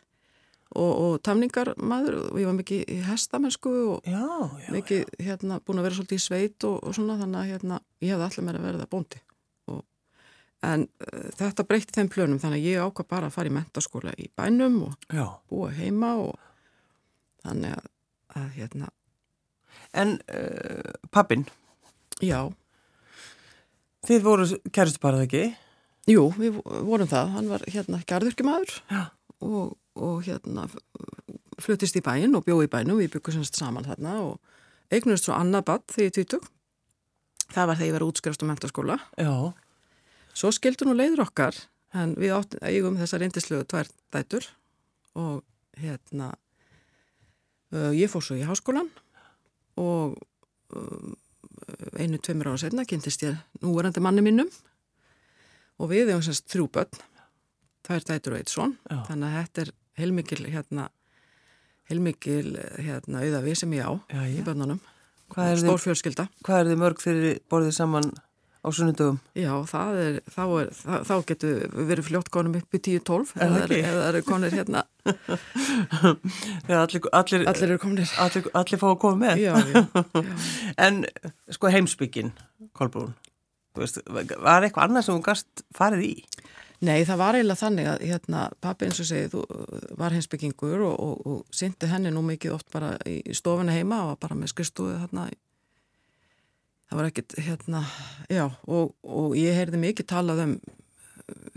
og, 0.76 0.92
og 1.04 1.14
tamningarmaður 1.26 2.18
og 2.30 2.40
ég 2.40 2.50
var 2.50 2.58
mikið 2.60 2.92
í 2.94 2.98
hestamennsku 3.08 3.72
og 3.96 4.10
Já, 4.10 4.26
já, 4.66 4.70
mikið 4.76 5.14
hérna 5.26 5.60
búin 5.66 5.82
að 5.82 5.88
vera 5.88 5.98
svolítið 5.98 6.20
í 6.20 6.26
sveit 6.26 6.68
og, 6.70 6.78
og 6.84 6.96
svona 6.98 7.18
þannig 7.22 7.40
að 7.42 7.50
hérna 7.54 7.80
ég 8.06 8.14
hefði 8.14 8.28
allir 8.28 8.48
meira 8.50 8.64
verið 8.66 8.84
að 8.86 8.92
bóndi 8.94 9.22
og, 9.74 9.82
en 10.70 10.86
uh, 11.08 11.26
þetta 11.40 11.66
breytti 11.72 11.98
þeim 11.98 12.12
plönum 12.14 12.42
þannig 12.44 12.62
að 12.62 12.70
ég 12.70 12.86
ákvað 12.86 13.10
bara 13.16 13.32
að 13.32 13.38
fara 13.40 13.52
í 13.52 13.56
mentaskóla 13.58 14.14
í 14.18 14.30
bænum 14.38 14.78
og 14.90 15.10
já. 15.10 15.26
búa 15.50 15.72
heima 15.74 16.14
og 16.22 16.38
þannig 17.46 17.78
að, 17.80 17.92
að 18.42 18.50
hérna 18.60 18.94
En 19.98 20.20
uh, 20.30 20.92
pappin, 21.10 21.48
já, 22.22 22.44
þið 24.06 24.22
voru 24.22 24.46
kæristu 24.76 25.02
bara 25.02 25.24
ekki? 25.26 25.48
jú, 26.10 26.28
við 26.38 26.60
vorum 26.86 27.10
það 27.10 27.32
hann 27.36 27.50
var 27.52 27.64
hérna 27.70 28.02
garðurkjumadur 28.10 28.76
Já. 28.90 29.02
og, 29.46 29.76
og 29.96 30.22
hérna 30.28 30.68
fluttist 31.60 31.98
í 31.98 32.04
bæinn 32.06 32.38
og 32.38 32.46
bjóð 32.46 32.68
í 32.68 32.72
bænum 32.72 33.02
við 33.02 33.16
byggum 33.18 33.40
semst 33.40 33.58
saman 33.60 33.88
þarna 33.88 34.20
og 34.28 34.94
eignust 34.94 35.28
svo 35.28 35.36
annað 35.36 35.68
badd 35.72 35.88
þegar 35.92 36.08
ég 36.10 36.16
tvítug 36.18 36.48
það 37.50 37.72
var 37.72 37.80
þegar 37.80 37.90
ég 37.90 37.98
var 37.98 38.08
útskrifst 38.08 38.46
um 38.46 38.52
mentaskóla 38.52 39.00
Já. 39.18 39.34
Svo 40.40 40.52
skildur 40.56 40.88
nú 40.88 40.94
leiður 40.96 41.26
okkar, 41.26 41.56
en 41.98 42.14
við 42.16 42.36
eigum 42.64 42.96
þessar 43.00 43.24
reyndislegu 43.24 43.66
tvær 43.68 43.90
dætur 44.14 44.46
og 45.20 45.42
hérna, 45.80 46.30
uh, 47.74 47.92
ég 47.96 48.12
fór 48.12 48.24
svo 48.24 48.38
í 48.38 48.46
háskólan 48.48 48.88
og 49.80 50.16
uh, 50.76 51.12
einu, 51.98 52.20
tveimur 52.22 52.52
ára 52.52 52.62
setna 52.62 52.86
kynntist 52.88 53.26
ég 53.26 53.36
núverandi 53.64 54.04
manni 54.04 54.24
mínum 54.24 54.48
og 55.80 55.92
við 55.92 56.12
eigum 56.12 56.24
semst 56.24 56.48
þrjú 56.52 56.70
börn, 56.78 57.04
tvær 57.90 58.06
dætur 58.06 58.38
og 58.38 58.40
eitt 58.44 58.54
svon, 58.54 58.78
þannig 59.10 59.28
að 59.28 59.36
þetta 59.42 59.66
er 59.66 59.74
heilmikil 60.00 60.46
hérna, 60.54 60.88
heilmikil 61.90 62.56
hérna 62.78 63.26
auða 63.26 63.44
við 63.50 63.60
sem 63.64 63.74
ég 63.76 63.84
á 63.90 63.94
Já, 64.14 64.22
já. 64.30 64.32
í 64.38 64.42
er, 64.46 65.62
stór 65.66 65.82
fjölskylda. 65.82 66.30
hvað 66.46 66.60
er 66.64 66.70
þið 66.72 66.82
mörg 66.86 67.02
fyrir 67.04 67.40
borðið 67.50 67.76
saman 67.80 68.12
á 68.60 68.68
sunnudögum? 68.76 69.18
Já, 69.40 69.52
það 69.72 69.98
er, 70.04 70.16
þá, 70.30 70.42
er, 70.62 70.70
þá, 70.76 70.94
þá 71.10 71.14
getur 71.32 71.60
við 71.74 71.90
verið 71.94 72.08
fljótt 72.10 72.30
konum 72.34 72.58
upp 72.60 72.76
í 72.76 72.82
10-12 72.88 73.34
Er 73.40 73.54
það 73.56 73.74
eða 73.80 73.94
það 73.96 74.10
eru 74.10 74.22
konir 74.28 74.56
hérna, 74.58 74.84
allir, 76.70 77.08
allir, 77.22 77.46
allir 77.50 77.66
eru 77.70 77.80
kominir. 77.82 78.12
allir, 78.20 78.50
allir 78.62 78.82
fá 78.82 78.88
að 78.92 78.98
koma 79.06 79.18
með? 79.24 79.44
Já. 79.46 79.54
En 80.86 81.02
sko 81.56 81.72
heimsbyggin, 81.74 82.34
Kolbrún, 82.78 83.14
veist, 83.80 84.02
var 84.10 84.66
eitthvað 84.68 84.90
annað 84.90 85.08
sem 85.08 85.18
þú 85.18 85.26
gast 85.30 85.64
farið 85.76 86.06
í? 86.10 86.14
Nei, 86.80 87.04
það 87.04 87.20
var 87.20 87.36
eiginlega 87.36 87.60
þannig 87.60 87.88
að 87.92 88.04
hérna, 88.08 88.46
pappi 88.64 88.88
eins 88.88 89.02
og 89.04 89.10
segið, 89.10 89.34
þú 89.34 89.96
var 90.00 90.16
hinsbyggingur 90.16 90.86
og, 90.88 90.96
og, 91.04 91.28
og 91.28 91.56
syndi 91.56 91.90
henni 91.92 92.14
nú 92.16 92.24
mikið 92.24 92.56
oft 92.56 92.70
bara 92.72 92.94
í 93.10 93.20
stofuna 93.36 93.76
heima 93.76 94.06
og 94.08 94.20
bara 94.22 94.38
með 94.40 94.54
skristuðu 94.54 94.96
þarna. 95.02 95.28
Það 96.90 97.02
var 97.02 97.10
ekkit, 97.12 97.36
hérna, 97.46 97.84
já, 98.32 98.46
og, 98.66 98.96
og 99.04 99.36
ég 99.38 99.58
heyrði 99.60 99.82
mikið 99.84 100.08
talað 100.10 100.46
um 100.48 100.54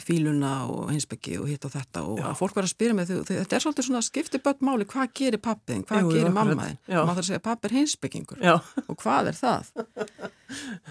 fíluna 0.02 0.50
og 0.68 0.90
hinsbyggi 0.92 1.38
og 1.40 1.48
hitt 1.48 1.64
og 1.64 1.72
þetta 1.72 2.02
og 2.08 2.20
að 2.20 2.34
fólk 2.38 2.56
var 2.58 2.66
að 2.66 2.72
spyrja 2.74 2.96
mig, 2.96 3.08
þau, 3.08 3.22
þetta 3.28 3.56
er 3.56 3.64
svolítið 3.64 3.86
svona 3.88 4.02
skipti 4.04 4.40
börn 4.42 4.66
máli, 4.68 4.86
hvað 4.88 5.12
gerir 5.18 5.42
pappiðin, 5.42 5.84
hvað 5.88 6.02
Jú, 6.02 6.12
gerir 6.16 6.34
mammaðin? 6.36 6.78
Já. 6.84 6.98
Maður 6.98 7.12
þarf 7.12 7.22
að 7.22 7.28
segja, 7.30 7.42
pappi 7.46 7.68
er 7.68 7.76
hinsbyggingur. 7.78 8.42
Já. 8.42 8.54
og 8.84 8.98
hvað 9.00 9.32
er 9.32 9.38
það? 9.38 9.72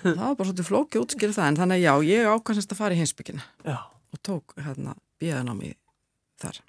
það 0.02 0.22
var 0.24 0.36
bara 0.40 0.50
svolítið 0.50 0.70
flóki 0.70 1.02
útskýrið 1.02 1.38
það 1.38 1.50
en 1.52 1.60
þannig 1.62 1.82
að 1.82 1.86
já, 1.86 1.94
ég 2.10 2.32
ákvæmst 2.32 2.74
að 2.74 2.82
fara 2.82 2.98
í 2.98 3.02
hinsbyggina 3.02 3.46
Já. 3.68 3.78
Og 4.12 4.22
tók 4.26 4.56
hérna 4.60 4.96
bíðan 5.22 5.52
á 5.52 5.56
mig 5.56 5.78
þar. 6.42 6.62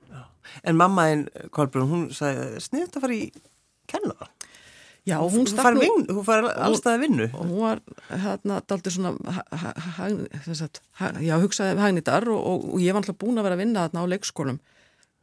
En 0.68 0.76
mammaðin, 0.76 1.26
Kolbrún, 1.54 1.88
hún 1.90 2.06
sagði, 2.14 2.60
sniðt 2.62 2.98
að 2.98 3.06
fara 3.06 3.16
í 3.16 3.26
kennara. 3.90 4.28
Já, 5.02 5.16
hún 5.18 5.40
Hún 5.42 5.48
stakk 5.50 5.74
nú 5.74 5.80
vin, 5.82 6.04
hún 6.14 6.22
fari 6.26 6.50
allstað 6.62 6.94
að 6.94 7.00
vinnu. 7.02 7.24
og 7.34 7.46
hún 7.48 7.62
var 7.64 7.80
hérna 8.08 8.60
daldi 8.70 8.90
svona 8.94 9.16
ha, 9.34 9.42
ha, 9.50 9.72
ha, 9.96 11.08
já, 11.18 11.34
hugsaði 11.42 11.80
hagnýtar 11.82 12.28
og, 12.30 12.38
og, 12.38 12.68
og 12.76 12.84
ég 12.84 12.94
var 12.94 13.02
alltaf 13.02 13.18
búin 13.18 13.40
að 13.40 13.48
vera 13.48 13.56
að 13.58 13.64
vinna 13.64 13.82
þarna 13.88 14.04
á 14.06 14.10
leikskólum 14.12 14.60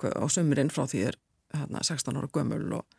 á 0.04 0.26
sömurinn 0.28 0.72
frá 0.74 0.84
því 0.84 1.06
er 1.14 1.20
hérna 1.56 1.80
16 1.88 2.20
ára 2.20 2.28
gömul 2.36 2.74
og, 2.82 2.99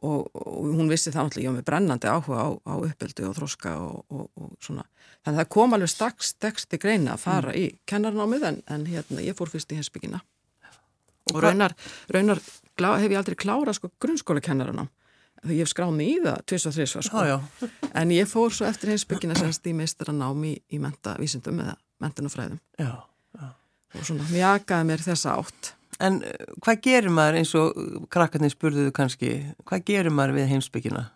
og, 0.00 0.30
og 0.32 0.68
hún 0.78 0.90
vissi 0.90 1.12
það 1.12 1.28
náttúrulega, 1.28 1.44
ég 1.44 1.50
var 1.50 1.58
með 1.58 1.68
brennandi 1.68 2.10
áhuga 2.10 2.44
á, 2.46 2.48
á 2.56 2.74
uppbyldu 2.78 3.28
og 3.28 3.36
þroska 3.38 3.74
og, 3.80 3.98
og, 4.08 4.28
og 4.40 4.52
svona, 4.64 4.86
þannig 5.24 5.34
að 5.34 5.40
það 5.42 5.50
kom 5.56 5.76
alveg 5.76 5.92
strax 5.92 6.34
teksti 6.40 6.80
greina 6.80 7.16
að 7.16 7.24
fara 7.26 7.56
í 7.56 7.66
kennarnámið 7.90 8.46
en, 8.50 8.62
en 8.70 8.86
hérna, 8.88 9.24
ég 9.24 9.36
fór 9.38 9.52
fyrst 9.52 9.74
í 9.74 9.80
hensbyggina 9.80 10.22
og, 11.30 11.42
raunar, 11.44 11.76
raunar 12.08 12.40
glá, 12.78 12.94
hef 13.00 13.10
ég 13.10 13.20
aldrei 13.20 13.38
klárað 13.38 13.78
sko 13.80 13.92
grunnskóla 14.00 14.42
því 15.40 15.56
ég 15.56 15.64
hef 15.64 15.72
skráð 15.72 15.92
mig 15.96 16.10
í 16.12 16.16
það 16.20 16.40
tvis 16.48 16.66
og 16.68 16.74
þris 16.76 16.94
sko. 17.06 17.22
Já, 17.24 17.36
já. 17.36 17.68
en 17.96 18.12
ég 18.12 18.28
fór 18.28 18.52
svo 18.52 18.66
eftir 18.68 18.92
heimsbyggina 18.92 19.36
semst 19.38 19.66
í 19.66 19.72
meistara 19.76 20.12
námi 20.12 20.52
í, 20.68 20.80
mentavísindum 20.82 21.62
eða 21.64 21.76
mentunufræðum 22.02 22.60
Já. 22.80 22.92
og 23.40 24.04
svona 24.04 24.26
mjakaði 24.28 24.88
mér 24.90 25.04
þessa 25.04 25.38
átt 25.40 25.72
En 26.00 26.20
uh, 26.24 26.54
hvað 26.64 26.82
gerir 26.86 27.12
maður 27.14 27.40
eins 27.40 27.54
og 27.58 27.80
krakkarnir 28.12 28.52
spurðuðu 28.54 28.92
kannski, 28.96 29.32
hvað 29.68 29.84
gerir 29.90 30.14
maður 30.14 30.38
við 30.40 30.50
heimsbyggina? 30.54 31.06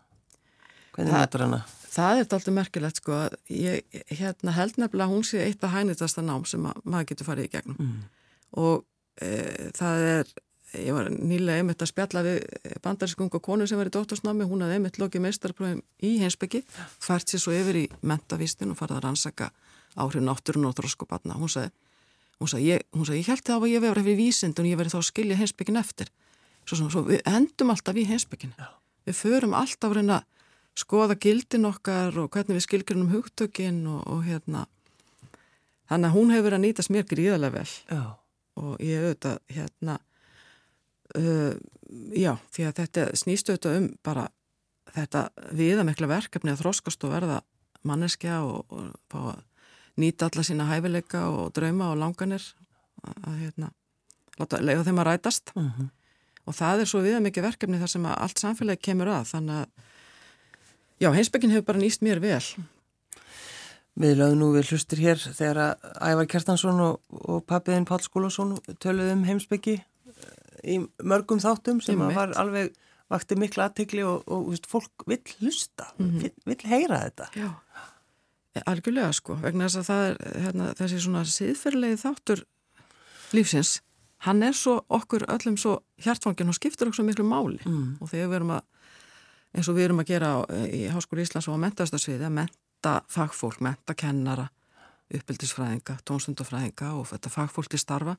Hvernig 0.94 1.14
notar 1.16 1.46
hana? 1.46 1.60
Það 1.94 2.20
er 2.20 2.24
alltaf 2.24 2.54
merkilegt 2.54 2.98
sko 2.98 3.12
að 3.14 3.36
ég 3.54 4.00
hérna, 4.18 4.54
held 4.56 4.80
nefnilega 4.82 5.06
að 5.06 5.12
hún 5.14 5.26
sé 5.26 5.44
eitt 5.44 5.62
af 5.62 5.74
hænitasta 5.76 6.24
nám 6.26 6.42
sem 6.50 6.64
að, 6.66 6.80
maður 6.82 7.06
getur 7.12 7.28
farið 7.28 7.46
í 7.46 7.52
gegnum 7.52 7.76
Mm. 7.78 8.00
og 8.58 8.84
e, 9.22 9.28
það 9.78 10.06
er, 10.08 10.32
ég 10.74 10.96
var 10.96 11.10
nýlega 11.14 11.62
einmitt 11.62 11.82
að 11.82 11.90
spjalla 11.92 12.24
við 12.26 12.40
bandarísku 12.82 13.22
unga 13.22 13.38
konu 13.46 13.66
sem 13.70 13.78
var 13.78 13.90
í 13.90 13.94
dóttorsnámi, 13.94 14.46
hún 14.50 14.62
hafði 14.66 14.78
einmitt 14.80 14.98
lokið 14.98 15.22
meistarpröfum 15.22 15.82
í 16.02 16.12
heimsbyggi, 16.18 16.64
fært 16.98 17.30
sér 17.30 17.42
svo 17.44 17.54
yfir 17.54 17.78
í 17.84 17.86
mentavístin 18.02 18.74
og 18.74 18.78
farið 18.82 18.98
að 18.98 19.06
rannsaka 19.06 19.50
áhrif 19.94 20.26
náttúrun 20.26 20.66
og 20.66 20.74
þróskubatna. 20.74 21.38
Hún 21.38 21.50
sagði, 21.54 21.70
hún 22.40 22.50
sagði, 22.50 22.70
ég, 22.72 22.84
hún 22.94 23.08
sagði, 23.08 23.22
ég 23.22 23.32
held 23.32 23.44
það 23.46 23.66
að 23.66 23.72
ég 23.72 23.84
verið 23.84 24.06
fyrir 24.08 24.20
vísind 24.20 24.60
og 24.60 24.68
ég 24.68 24.78
verið 24.80 24.94
þá 24.94 25.00
að 25.00 25.08
skilja 25.08 25.40
heimsbyggin 25.40 25.80
eftir. 25.80 26.12
Svo, 26.64 26.78
svo, 26.78 26.88
svo 26.92 27.02
við 27.08 27.20
endum 27.28 27.72
alltaf 27.74 27.98
í 28.00 28.06
heimsbyggin. 28.08 28.54
Við 29.04 29.18
förum 29.18 29.56
alltaf 29.56 29.92
að 29.92 29.98
reyna 30.00 30.20
að 30.20 30.30
skoða 30.84 31.16
gildin 31.20 31.68
okkar 31.68 32.16
og 32.18 32.30
hvernig 32.34 32.58
við 32.58 32.66
skilgjörnum 32.66 33.12
hugtökin 33.12 33.84
og, 33.90 34.02
og 34.10 34.24
hérna. 34.26 34.64
Þannig 35.90 36.10
að 36.10 36.16
hún 36.16 36.32
hefur 36.32 36.48
verið 36.48 36.58
að 36.58 36.64
nýtast 36.64 36.92
mér 36.94 37.06
gríðarlega 37.08 37.58
vel 37.58 37.70
Já. 37.92 38.04
og 38.58 38.82
ég 38.82 39.04
auðvitað 39.04 39.40
hérna 39.52 39.98
uh, 41.20 41.52
já, 42.16 42.32
því 42.54 42.66
að 42.68 42.78
þetta 42.80 43.06
snýst 43.20 43.50
auðvitað 43.50 43.78
um 43.78 43.88
bara 44.06 44.28
þetta 44.94 45.26
viðamekla 45.56 46.08
verkefni 46.10 46.54
að 46.54 46.62
þróskast 46.62 47.04
og 47.06 47.12
verða 47.14 47.40
manneskja 47.84 48.40
og, 48.46 48.64
og 48.72 48.94
fá 49.12 49.18
að 49.34 49.42
nýta 50.00 50.28
alla 50.30 50.42
sína 50.46 50.66
hæfileika 50.70 51.26
og 51.30 51.52
drauma 51.54 51.92
og 51.92 51.98
langanir 52.00 52.42
að, 53.04 53.36
hérna 53.42 53.70
láta 54.38 54.58
leiða 54.60 54.84
þeim 54.88 54.98
að 55.04 55.10
rætast. 55.12 55.54
Mm 55.54 55.90
og 56.44 56.52
það 56.52 56.82
er 56.82 56.88
svo 56.90 57.00
viðamekja 57.00 57.40
verkefni 57.40 57.78
þar 57.80 57.88
sem 57.88 58.06
allt 58.10 58.40
samfélagi 58.42 58.82
kemur 58.84 59.08
að 59.08 59.30
þannig 59.30 59.62
að 59.62 59.68
já, 61.00 61.08
heimsbyggin 61.16 61.54
hefur 61.54 61.64
bara 61.70 61.80
nýst 61.80 62.02
mér 62.04 62.20
vel. 62.20 62.42
Við 63.94 64.16
lögum 64.18 64.40
nú 64.42 64.48
við 64.52 64.72
hlustir 64.72 65.00
hér 65.04 65.20
þegar 65.22 65.60
að 65.62 65.86
Ævar 66.10 66.28
Kjartansson 66.32 66.80
og, 66.82 66.98
og 67.30 67.44
pappiðin 67.48 67.86
Pál 67.88 68.00
Skúlason 68.02 68.56
töluðu 68.82 69.14
um 69.14 69.22
heimsbyggi 69.28 69.76
eh, 69.78 70.74
í 70.74 70.78
mörgum 71.00 71.40
þáttum 71.40 71.80
sem 71.84 72.02
var 72.02 72.34
alveg 72.40 72.74
vakti 73.12 73.38
mikla 73.38 73.68
aðtikli 73.70 74.02
og, 74.04 74.24
og 74.28 74.48
veist, 74.50 74.66
fólk 74.68 75.06
vill 75.08 75.22
hlusta, 75.38 75.92
Mhm. 75.96 76.18
vill, 76.24 76.34
vill 76.50 76.68
heyra 76.72 77.00
þetta. 77.06 77.30
Já, 77.38 77.50
algjörlega 78.66 79.12
sko, 79.16 79.34
vegna 79.42 79.66
þess 79.66 79.80
að 79.80 79.88
það 79.88 80.04
er 80.08 80.42
hérna, 80.44 80.68
þessi 80.78 81.00
svona 81.02 81.24
siðferðilegi 81.26 82.00
þáttur 82.04 82.44
lífsins, 83.34 83.72
hann 84.26 84.42
er 84.46 84.54
svo 84.54 84.76
okkur 84.94 85.26
öllum 85.34 85.56
svo 85.60 85.78
hjartfangin 86.04 86.48
og 86.52 86.56
skiptur 86.58 86.88
okkur 86.88 87.00
svo 87.00 87.06
miklu 87.08 87.26
máli 87.26 87.58
Mm. 87.66 87.96
og 88.00 88.08
þegar 88.12 88.28
við 88.30 88.36
erum 88.38 88.52
að, 88.54 88.62
eins 89.54 89.68
og 89.68 89.76
við 89.76 89.84
erum 89.88 90.00
að 90.00 90.06
gera 90.12 90.28
á, 90.34 90.38
í 90.70 90.82
Háskóli 90.92 91.24
Íslands 91.26 91.48
og 91.48 91.58
á 91.58 91.62
mentastarsviði 91.64 92.24
að 92.28 92.36
menta 92.38 92.94
fagfólk, 93.08 93.60
menta 93.60 93.94
kennara, 93.94 94.48
uppbyldisfræðinga, 95.14 95.98
tónstundafræðinga 96.08 96.92
og 96.94 97.06
þetta 97.10 97.30
fagfólk 97.32 97.68
til 97.70 97.78
starfa, 97.82 98.16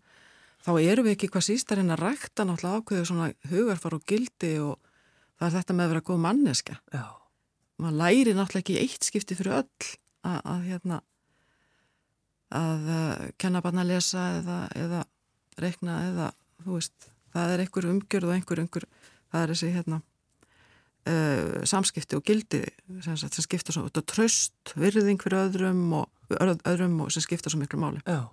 þá 0.66 0.72
erum 0.82 1.06
við 1.08 1.16
ekki 1.16 1.30
hvað 1.34 1.48
sístar 1.50 1.80
en 1.82 1.92
að 1.96 2.04
rækta 2.04 2.46
náttúrulega 2.46 2.82
ákveðu 2.82 3.06
svona 3.10 3.32
hugarfar 3.52 3.96
og 3.98 4.06
gildi 4.08 4.54
og 4.60 4.78
það 5.40 5.48
er 5.48 5.56
þetta 5.60 5.74
með 5.76 5.86
að 5.86 5.94
vera 5.96 6.06
góð 6.10 6.22
manneska 6.24 6.78
Já. 6.94 7.06
maður 7.82 7.98
læri 8.04 8.34
náttúrulega 8.38 8.64
ekki 8.64 8.78
eitt 8.82 9.04
skipti 9.10 9.36
fyrir 9.36 9.58
öll 9.62 9.92
að, 10.26 10.64
hérna 10.66 11.02
að 12.56 12.90
uh, 12.96 13.28
kenna 13.42 13.62
barna 13.66 13.84
að 13.86 13.92
lesa 13.94 14.26
eða, 14.40 14.58
eða 14.76 15.04
reikna 15.62 16.00
eða 16.10 16.32
þú 16.64 16.78
veist, 16.80 17.10
það 17.36 17.54
er 17.54 17.64
einhver 17.64 17.90
umgjörð 17.92 18.30
og 18.30 18.36
einhver 18.36 18.64
umgjörð, 18.64 19.08
það 19.32 19.42
er 19.42 19.54
þessi 19.54 19.72
hérna 19.76 20.02
uh, 21.10 21.64
samskipti 21.68 22.18
og 22.18 22.24
gildi 22.28 22.62
sem, 23.06 23.18
sem 23.18 23.44
skipta 23.46 23.76
svo, 23.76 23.86
þetta 23.90 24.06
tröst 24.12 24.74
virðing 24.80 25.22
fyrir 25.22 25.48
öðrum 25.48 25.84
og, 26.02 26.08
öð- 26.34 26.64
öðrum 26.72 27.00
og 27.06 27.12
sem 27.14 27.26
skipta 27.26 27.52
svo 27.54 27.62
miklu 27.62 27.80
máli 27.82 28.02
Já. 28.06 28.26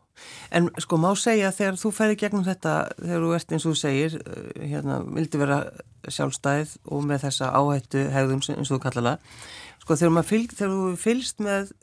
En 0.52 0.68
sko 0.82 0.98
má 1.00 1.08
segja 1.16 1.50
þegar 1.56 1.78
þú 1.80 1.90
ferði 1.96 2.18
gegnum 2.20 2.44
þetta, 2.44 2.72
þegar 3.00 3.24
þú 3.24 3.30
ert 3.38 3.52
eins 3.56 3.64
og 3.66 3.72
þú 3.72 3.80
segir, 3.80 4.16
uh, 4.20 4.52
hérna, 4.60 5.00
vildi 5.08 5.40
vera 5.40 5.58
sjálfstæð 6.12 6.76
og 6.92 7.04
með 7.08 7.26
þessa 7.28 7.50
áhættu 7.56 8.06
hegðum 8.12 8.42
eins 8.44 8.70
og 8.70 8.76
þú 8.76 8.80
kallar 8.84 9.08
það, 9.08 9.36
sko 9.82 9.98
þegar, 10.02 10.26
fylg, 10.28 10.56
þegar 10.58 10.74
þú 10.76 10.94
fylgst 11.00 11.42
með 11.42 11.74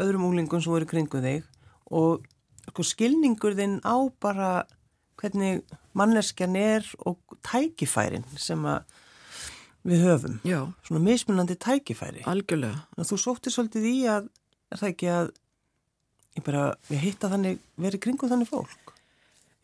öðrum 0.00 0.28
úlingum 0.30 0.62
sem 0.62 0.72
voru 0.72 0.88
kringu 0.88 1.22
þig 1.22 1.46
og 1.90 2.26
sko 2.70 2.86
skilningur 2.86 3.56
þinn 3.58 3.80
á 3.82 3.96
bara 4.22 4.50
hvernig 5.20 5.64
manneskjan 5.98 6.56
er 6.56 6.86
og 7.04 7.18
tækifærin 7.44 8.24
sem 8.38 8.62
að 8.64 8.86
við 9.86 10.04
höfum. 10.06 10.40
Já. 10.46 10.60
Svona 10.86 11.02
mismunandi 11.04 11.56
tækifæri. 11.60 12.24
Algjörlega. 12.28 12.84
Þú 12.98 13.20
sótti 13.20 13.52
svolítið 13.52 13.88
í 13.90 13.96
að, 14.12 14.28
er 14.70 14.82
það 14.82 14.92
ekki 14.92 15.12
að 15.14 15.32
ég 16.36 16.46
bara, 16.46 16.64
ég 16.90 17.04
hitta 17.04 17.30
þannig, 17.32 17.60
verið 17.80 18.04
kringum 18.06 18.30
þannig 18.30 18.50
fólk. 18.50 18.94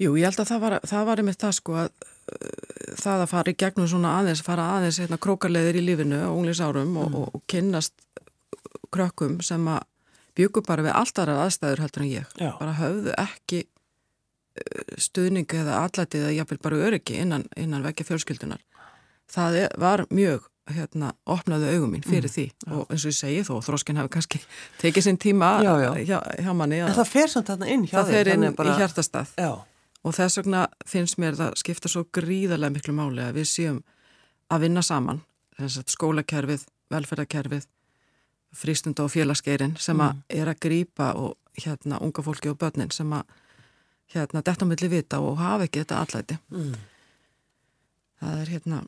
Jú, 0.01 0.13
ég 0.19 0.29
held 0.29 0.43
að 0.43 0.51
það 0.51 0.63
var, 0.65 0.75
það 0.85 1.05
var 1.09 1.21
einmitt 1.23 1.41
það 1.41 1.53
sko 1.57 1.77
að 1.81 1.87
uh, 1.89 2.97
það 3.01 3.23
að 3.23 3.31
fara 3.31 3.53
í 3.53 3.59
gegnum 3.63 3.89
svona 3.89 4.17
aðeins, 4.21 4.43
fara 4.45 4.67
aðeins 4.77 4.99
hérna 5.01 5.21
krókarleðir 5.25 5.79
í 5.81 5.85
lífinu 5.87 6.19
og 6.27 6.41
unglisárum 6.43 6.91
mm. 6.91 6.99
og, 7.17 7.31
og, 7.31 7.45
kynnast 7.49 7.97
krökkum 8.93 9.39
sem 9.45 9.65
að 9.73 9.87
byggu 10.37 10.63
bara 10.67 10.85
við 10.85 10.99
alltaf 10.99 11.33
aðstæður 11.33 11.83
heldur 11.87 12.05
en 12.05 12.13
ég. 12.13 12.37
Já. 12.37 12.51
Bara 12.61 12.77
höfðu 12.77 13.17
ekki 13.23 13.63
uh, 13.65 14.95
stuðningu 15.07 15.63
eða 15.63 15.81
allætið 15.87 16.27
eða 16.27 16.37
jáfnvel 16.43 16.63
bara 16.69 16.83
öryggi 16.91 17.21
innan, 17.23 17.49
innan 17.57 17.87
vekja 17.87 18.11
fjölskyldunar. 18.11 18.61
Það 19.33 19.57
var 19.81 20.05
mjög 20.15 20.45
hérna, 20.75 21.13
opnaðu 21.31 21.69
augum 21.71 21.93
mín 21.95 22.03
fyrir 22.03 22.27
mm, 22.27 22.35
því 22.35 22.45
já. 22.47 22.73
og 22.75 22.91
eins 22.91 23.05
og 23.05 23.13
ég 23.13 23.17
segi 23.17 23.43
þó, 23.47 23.53
þróskinn 23.63 24.01
hafi 24.01 24.11
kannski 24.17 24.41
tekið 24.81 25.05
sinn 25.07 25.19
tíma 25.23 25.51
já, 25.63 25.71
já. 25.83 25.91
Hjá, 26.09 26.17
hjá 26.43 26.51
manni 26.59 26.81
en 26.83 26.97
það 26.97 27.11
fer 27.13 27.31
samt 27.31 27.51
þarna 27.53 27.69
inn 27.71 27.85
hjá 27.87 27.93
það 27.93 28.09
þig 28.09 28.17
það 28.17 28.19
fer 28.19 28.31
inn 28.33 28.57
bara... 28.59 28.73
í 28.73 28.81
hjartastað 28.83 29.35
og 29.47 30.17
þess 30.17 30.41
vegna 30.41 30.65
finnst 30.91 31.21
mér 31.23 31.39
það 31.39 31.55
skipta 31.63 31.93
svo 31.93 32.03
gríðarlega 32.19 32.75
miklu 32.75 32.97
máli 32.99 33.23
að 33.23 33.39
við 33.39 33.49
séum 33.53 33.79
að 34.51 34.67
vinna 34.67 34.83
saman 34.87 35.23
skólakerfið, 35.95 36.67
velferðarkerfið 36.93 37.71
frístunda 38.57 39.07
og 39.07 39.15
félagsgeirin 39.15 39.77
sem 39.79 40.03
að 40.03 40.17
mm. 40.17 40.27
er 40.41 40.51
að 40.51 40.61
grýpa 40.67 41.13
og 41.21 41.63
hérna 41.63 42.03
unga 42.03 42.27
fólki 42.27 42.51
og 42.51 42.59
börnin 42.59 42.91
sem 42.95 43.15
að 43.15 43.23
hérna 44.15 44.43
detta 44.43 44.67
melli 44.67 44.91
vita 44.91 45.23
og 45.23 45.39
hafa 45.39 45.71
ekki 45.71 45.85
þetta 45.85 46.03
allæti 46.03 46.39
mm. 46.51 46.77
það 48.21 48.43
er 48.43 48.55
hérna 48.57 48.83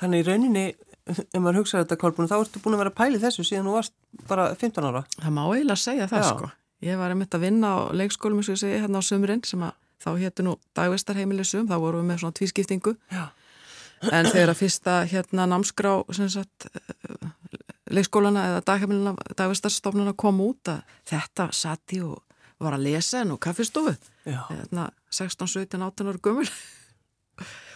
Þannig 0.00 0.22
í 0.22 0.26
rauninni 0.26 0.64
ef 1.06 1.38
maður 1.38 1.60
hugsaður 1.62 1.86
þetta 1.86 1.98
Kolbún, 2.02 2.28
þá 2.28 2.36
ertu 2.40 2.60
búin 2.62 2.76
að 2.76 2.82
vera 2.84 2.94
pæli 2.98 3.20
þessu 3.22 3.44
síðan 3.46 3.68
þú 3.70 3.74
varst 3.78 3.94
bara 4.28 4.46
15 4.58 4.88
ára. 4.90 5.02
Það 5.16 5.34
má 5.36 5.42
eiginlega 5.46 5.80
segja 5.80 6.08
það 6.10 6.24
Já. 6.24 6.28
sko. 6.32 6.50
Ég 6.86 6.98
var 7.00 7.14
einmitt 7.14 7.36
að 7.36 7.44
vinna 7.46 7.70
á 7.72 7.76
leikskólum 7.96 8.42
eins 8.42 8.50
og 8.50 8.56
ég 8.56 8.62
segi 8.64 8.80
hérna 8.82 9.00
á 9.00 9.04
sömurinn 9.06 9.44
sem 9.46 9.62
að 9.64 9.76
þá 10.02 10.10
héttu 10.20 10.44
nú 10.44 10.56
dagvistarheimilisum, 10.76 11.68
þá 11.70 11.76
vorum 11.80 12.02
við 12.02 12.10
með 12.10 12.20
svona 12.22 12.36
tvískiptingu. 12.36 12.94
Já. 13.14 13.24
En 14.12 14.28
þegar 14.28 14.52
að 14.52 14.58
fyrsta 14.60 14.96
hérna 15.08 15.46
námskrá 15.48 15.94
sagt, 16.28 16.66
leikskólana 17.88 18.42
eða 18.50 18.64
dagheimilina, 18.68 19.14
dagvistarstofnuna 19.38 20.12
kom 20.18 20.42
út 20.44 20.68
að 20.68 20.82
þetta 21.08 21.48
satt 21.56 21.96
í 21.96 22.02
og 22.04 22.20
var 22.60 22.76
að 22.76 22.84
lesa 22.90 23.22
en 23.24 23.32
og 23.36 23.40
kaffistofu. 23.46 23.94
Hérna 24.26 24.90
16, 25.08 25.48
17, 25.48 25.80
18 25.80 26.12
ára 26.12 26.22
gummul 26.22 26.48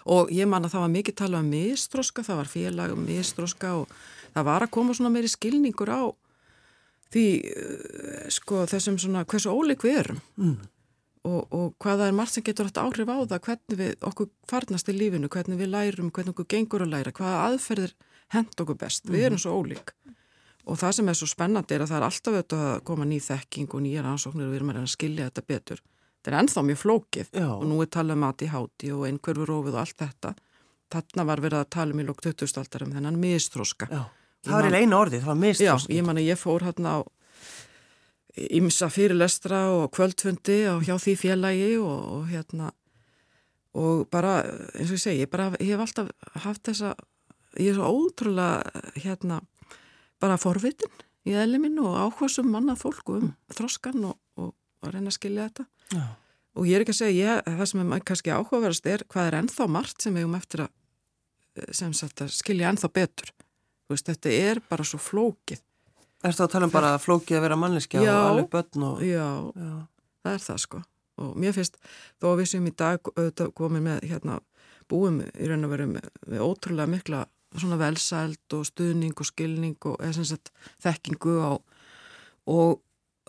og 0.05 0.33
ég 0.33 0.49
man 0.49 0.65
að 0.65 0.75
það 0.75 0.85
var 0.85 0.93
mikið 0.97 1.19
tala 1.21 1.43
um 1.43 1.53
mistróska, 1.53 2.25
það 2.25 2.41
var 2.41 2.51
félag 2.51 2.95
um 2.95 3.07
mistróska 3.07 3.75
og 3.83 3.95
það 4.35 4.49
var 4.51 4.67
að 4.67 4.75
koma 4.77 4.97
svona 4.97 5.13
meiri 5.15 5.31
skilningur 5.31 5.93
á 5.93 6.03
því 7.11 7.25
eh, 7.51 8.29
sko 8.33 8.67
þessum 8.71 8.99
svona 9.03 9.25
hversu 9.29 9.53
óleik 9.53 9.85
við 9.85 10.03
erum 10.05 10.21
mm. 10.39 10.55
og, 11.27 11.41
og 11.51 11.75
hvaða 11.83 12.09
er 12.09 12.17
margt 12.17 12.37
sem 12.37 12.47
getur 12.47 12.71
átt 12.71 12.81
áhrif 12.83 13.11
á 13.11 13.19
það 13.25 13.45
hvernig 13.49 13.81
við 13.83 14.07
okkur 14.11 14.31
farnast 14.51 14.93
í 14.93 14.97
lífinu, 14.97 15.33
hvernig 15.33 15.61
við 15.61 15.73
lærum, 15.75 16.13
hvernig 16.15 16.37
okkur 16.37 16.51
gengur 16.55 16.87
að 16.87 16.95
læra, 16.95 17.15
hvaða 17.17 17.45
aðferðir 17.49 17.97
hend 18.37 18.63
okkur 18.63 18.79
best, 18.79 19.07
mm. 19.07 19.15
við 19.17 19.29
erum 19.31 19.43
svo 19.43 19.57
óleik 19.59 19.95
og 20.71 20.79
það 20.79 20.99
sem 20.99 21.09
er 21.11 21.19
svo 21.19 21.27
spennandi 21.31 21.75
er 21.75 21.85
að 21.85 21.93
það 21.93 21.99
er 21.99 22.07
alltaf 22.07 22.35
auðvitað 22.37 22.67
að 22.69 22.83
koma 22.87 23.07
ný 23.09 23.19
þekking 23.25 23.73
og 23.75 23.83
nýjar 23.83 24.11
ansóknir 24.11 24.47
og 24.47 24.53
við 24.53 24.61
erum 24.61 24.73
að 24.75 24.91
skilja 24.93 25.31
þetta 25.31 25.47
betur 25.49 25.83
þetta 26.21 26.31
er 26.31 26.39
ennþá 26.43 26.65
mjög 26.69 26.81
flókið. 26.85 27.35
Já. 27.35 27.49
og 27.57 27.67
nú 27.67 27.81
er 27.83 27.91
talað 27.91 28.21
um 28.21 28.29
háti 28.29 28.93
og 28.95 29.05
einhverfur 29.09 29.57
ofið 29.57 29.77
og 29.77 29.83
allt 29.83 29.99
þetta. 30.05 30.35
Þarna 30.91 31.27
var 31.27 31.41
verið 31.41 31.61
að 31.61 31.71
tala 31.71 31.95
um 31.95 32.01
í 32.03 32.07
lók 32.09 32.21
2000 32.25 32.85
um 32.85 32.95
þennan 32.97 33.21
mistróska 33.21 33.89
það 34.47 34.57
var 34.57 34.77
einu 34.77 34.99
orðið, 34.99 35.25
það 35.25 35.31
var 35.31 35.41
mistróska 35.41 35.93
Já, 35.93 35.97
ég 35.97 36.07
man 36.07 36.21
að 36.21 36.29
ég 36.31 36.41
fór 36.41 36.65
hérna 36.65 36.95
á 36.97 37.01
ímsa 38.61 38.89
fyrirlestra 38.93 39.61
og 39.75 39.91
kvöldfundi 39.95 40.61
og 40.71 40.85
hjá 40.87 40.95
því 41.03 41.17
félagi 41.19 41.73
og, 41.83 41.99
og 42.17 42.29
hérna 42.31 42.71
og 43.79 44.07
bara, 44.11 44.41
eins 44.75 44.91
og 44.91 44.97
ég 44.97 45.03
segi, 45.03 45.25
ég, 45.25 45.31
bara, 45.31 45.51
ég 45.61 45.75
hef 45.75 45.85
alltaf 45.85 46.11
haft 46.47 46.65
þessa 46.67 46.95
ég 47.59 47.73
er 47.73 47.79
svo 47.79 47.91
ótrúlega 47.91 48.83
hérna 48.99 49.41
bara 50.23 50.39
forvitin 50.41 50.91
í 51.29 51.37
eðli 51.37 51.61
minn 51.63 51.79
og 51.83 51.99
áhersum 51.99 52.51
mannað 52.51 52.83
fólku 52.87 53.19
um 53.19 53.29
mm. 53.29 53.37
þroskan 53.59 54.09
og, 54.09 54.17
og 54.41 54.55
að 54.87 54.97
reyna 54.97 55.13
að 55.13 55.19
skilja 55.19 55.49
þetta 55.51 55.69
Já. 55.91 56.05
og 56.57 56.69
ég 56.69 56.77
er 56.77 56.85
ekki 56.85 56.95
að 56.95 57.01
segja, 57.01 57.35
ég, 57.35 57.49
það 57.59 57.71
sem 57.71 57.83
er 57.85 58.05
kannski 58.07 58.35
áhugaverðast 58.35 58.91
er 58.91 59.05
hvað 59.11 59.31
er 59.31 59.39
ennþá 59.41 59.67
margt 59.71 60.05
sem 60.05 60.15
við 60.15 60.29
um 60.29 60.37
eftir 60.39 60.65
að, 60.67 60.71
eh, 61.59 61.81
sagt, 61.99 62.23
að 62.23 62.35
skilja 62.35 62.71
ennþá 62.71 62.93
betur. 62.95 63.33
Veist, 63.91 64.07
þetta 64.07 64.31
er 64.31 64.63
bara 64.71 64.87
svo 64.87 65.01
flókið. 65.03 65.63
Er 66.21 66.31
þetta 66.31 66.47
að 66.47 66.53
tala 66.53 66.69
um 66.69 66.75
bara 66.75 66.93
flókið 67.01 67.39
að 67.39 67.45
vera 67.47 67.59
manneskja 67.59 68.05
já, 68.05 68.13
og 68.13 68.29
alveg 68.29 68.51
börn 68.53 68.87
og... 68.87 69.03
Já, 69.03 69.27
já, 69.57 69.75
það 70.23 70.37
er 70.37 70.45
það 70.45 70.63
sko. 70.67 70.83
Og 71.21 71.33
mér 71.41 71.57
finnst, 71.57 71.77
þó 72.21 72.27
að 72.31 72.39
við 72.41 72.51
sem 72.53 72.69
í 72.69 72.73
dag 72.77 73.11
komum 73.57 73.83
með 73.85 74.07
hérna 74.09 74.39
búum 74.91 75.21
í 75.23 75.49
raun 75.49 75.67
og 75.67 75.73
veru 75.75 75.89
með, 75.91 76.11
ótrúlega 76.39 76.91
mikla 76.91 77.25
svona 77.57 77.79
velsælt 77.81 78.55
og 78.57 78.67
stuðning 78.69 79.17
og 79.19 79.27
skilning 79.27 79.89
og 79.91 79.99
sagt, 80.23 80.53
þekkingu 80.83 81.35
á 81.43 81.51
og 82.51 82.81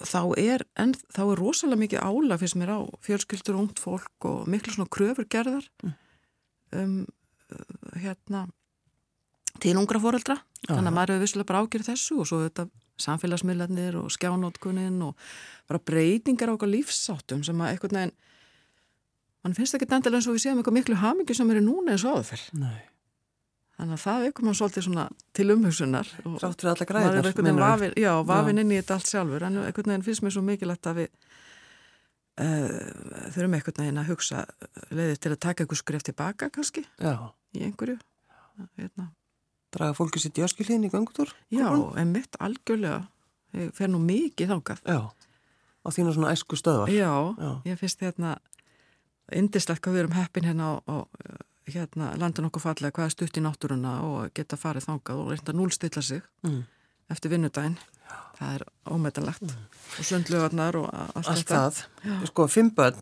þá 0.08 0.22
er, 0.40 0.64
en, 0.80 0.94
þá 1.14 1.22
er 1.24 1.42
rosalega 1.42 1.84
mikið 1.84 2.06
ála 2.06 2.38
fyrst 2.42 2.58
mér 2.60 2.74
á 2.76 2.80
fjölskyldur 3.06 3.58
og 3.58 3.64
ungt 3.66 3.82
fólk 3.82 4.28
og 4.30 4.50
miklu 4.52 4.74
svona 4.76 4.92
kröfur 4.92 5.28
gerðar 5.32 5.68
mm. 5.84 5.94
um, 6.80 6.98
hérna 8.02 8.46
til 9.62 9.76
ungra 9.80 10.02
fóreldra 10.02 10.38
Aha. 10.40 10.76
þannig 10.76 10.92
að 10.92 10.98
maður 10.98 11.16
hefur 11.16 11.26
vissilega 11.26 11.52
bara 11.52 11.64
ágjörð 11.66 11.90
þessu 11.92 12.20
og 12.22 12.30
svo 12.30 12.42
þetta 12.46 12.68
samfélagsmiðlarnir 13.02 13.98
og 14.02 14.12
skjánótkunin 14.14 15.02
og 15.08 15.32
bara 15.70 15.82
breytingar 15.82 16.54
á 16.54 16.56
okkar 16.56 16.72
lífsáttum 16.72 17.42
sem 17.46 17.64
að 17.64 17.74
eitthvað 17.74 17.98
neginn 17.98 18.16
mann 19.42 19.58
finnst 19.58 19.76
ekki 19.76 19.90
endilega 19.90 20.22
eins 20.22 20.30
og 20.30 20.38
við 20.38 20.46
séum 20.46 20.62
eitthvað 20.62 20.78
miklu 20.78 21.02
hamingi 21.02 21.36
sem 21.38 21.54
eru 21.54 21.66
núna 21.66 21.96
eins 21.96 22.06
og 22.06 22.24
fyrr 22.30 22.48
Nei 22.62 22.91
Þannig 23.82 23.98
að 23.98 24.02
það 24.04 24.24
veikum 24.28 24.46
maður 24.46 24.58
svolítið 24.60 24.84
svona 24.86 25.04
til 25.34 25.44
umhugsunar. 25.56 26.10
Sáttur 26.38 26.68
alla 26.70 26.86
græðinar. 26.86 27.30
Vafin, 27.58 27.96
já, 27.98 28.12
vafin 28.30 28.62
inn 28.62 28.74
í 28.76 28.78
þetta 28.78 28.98
allt 29.00 29.10
sjálfur. 29.10 29.46
En 29.48 29.58
einhvern 29.64 29.90
veginn 29.90 30.06
finnst 30.06 30.22
mér 30.22 30.36
svo 30.36 30.44
mikilvægt 30.46 30.90
að 30.92 31.00
við 31.00 31.08
uh, 32.46 32.76
þurfum 33.34 33.58
einhvern 33.58 33.82
veginn 33.82 33.98
að 34.04 34.12
hugsa 34.12 34.44
leiðir 34.94 35.18
til 35.26 35.34
að 35.34 35.40
taka 35.48 35.66
einhver 35.66 35.82
skref 35.82 36.06
tilbaka 36.06 36.52
kannski. 36.54 36.86
Já. 37.02 37.34
Í 37.58 37.66
einhverju. 37.72 37.98
Hérna. 38.78 39.10
Draga 39.74 39.98
fólki 39.98 40.22
sitt 40.22 40.38
í 40.38 40.46
öskilíðin 40.46 40.86
í 40.86 40.94
gangutur? 40.94 41.34
Já, 41.50 41.66
en 41.74 42.14
mitt 42.14 42.38
algjörlega. 42.38 43.08
Ég 43.58 43.74
fer 43.74 43.90
nú 43.90 44.06
mikið 44.06 44.60
þákað. 44.60 44.86
Já. 44.86 45.02
Á 45.82 45.88
þínu 45.90 46.14
svona 46.14 46.36
æsku 46.36 46.54
stöðar. 46.60 46.94
Já, 46.94 47.34
já. 47.34 47.52
ég 47.66 47.82
finnst 47.82 48.06
hérna 48.06 48.38
indislegt 49.34 49.82
hvað 49.82 49.98
við 49.98 50.04
erum 50.04 50.20
heppin 50.20 50.46
hérna 50.46 50.70
á, 50.70 50.72
á 50.86 50.96
hérna 51.70 52.12
landin 52.20 52.48
okkur 52.50 52.64
fallega 52.64 52.96
hvað 52.96 53.10
er 53.10 53.16
stutt 53.16 53.40
í 53.40 53.44
náttúruna 53.46 53.96
og 54.08 54.36
geta 54.38 54.60
farið 54.60 54.88
þangað 54.90 55.24
og 55.24 55.32
reynda 55.34 55.56
núlstilla 55.56 56.04
sig 56.06 56.22
mm. 56.48 56.62
eftir 57.14 57.34
vinnudaginn. 57.34 57.78
Það 58.40 58.56
er 58.58 58.64
ómetanlegt. 58.90 59.44
Mm. 59.46 59.68
og 60.00 60.08
sundlugarnar 60.08 60.78
og 60.80 60.88
allt, 60.92 61.28
allt 61.28 61.52
þetta. 61.52 62.16
Sko, 62.32 62.48
fimm 62.50 62.72
börn. 62.76 62.98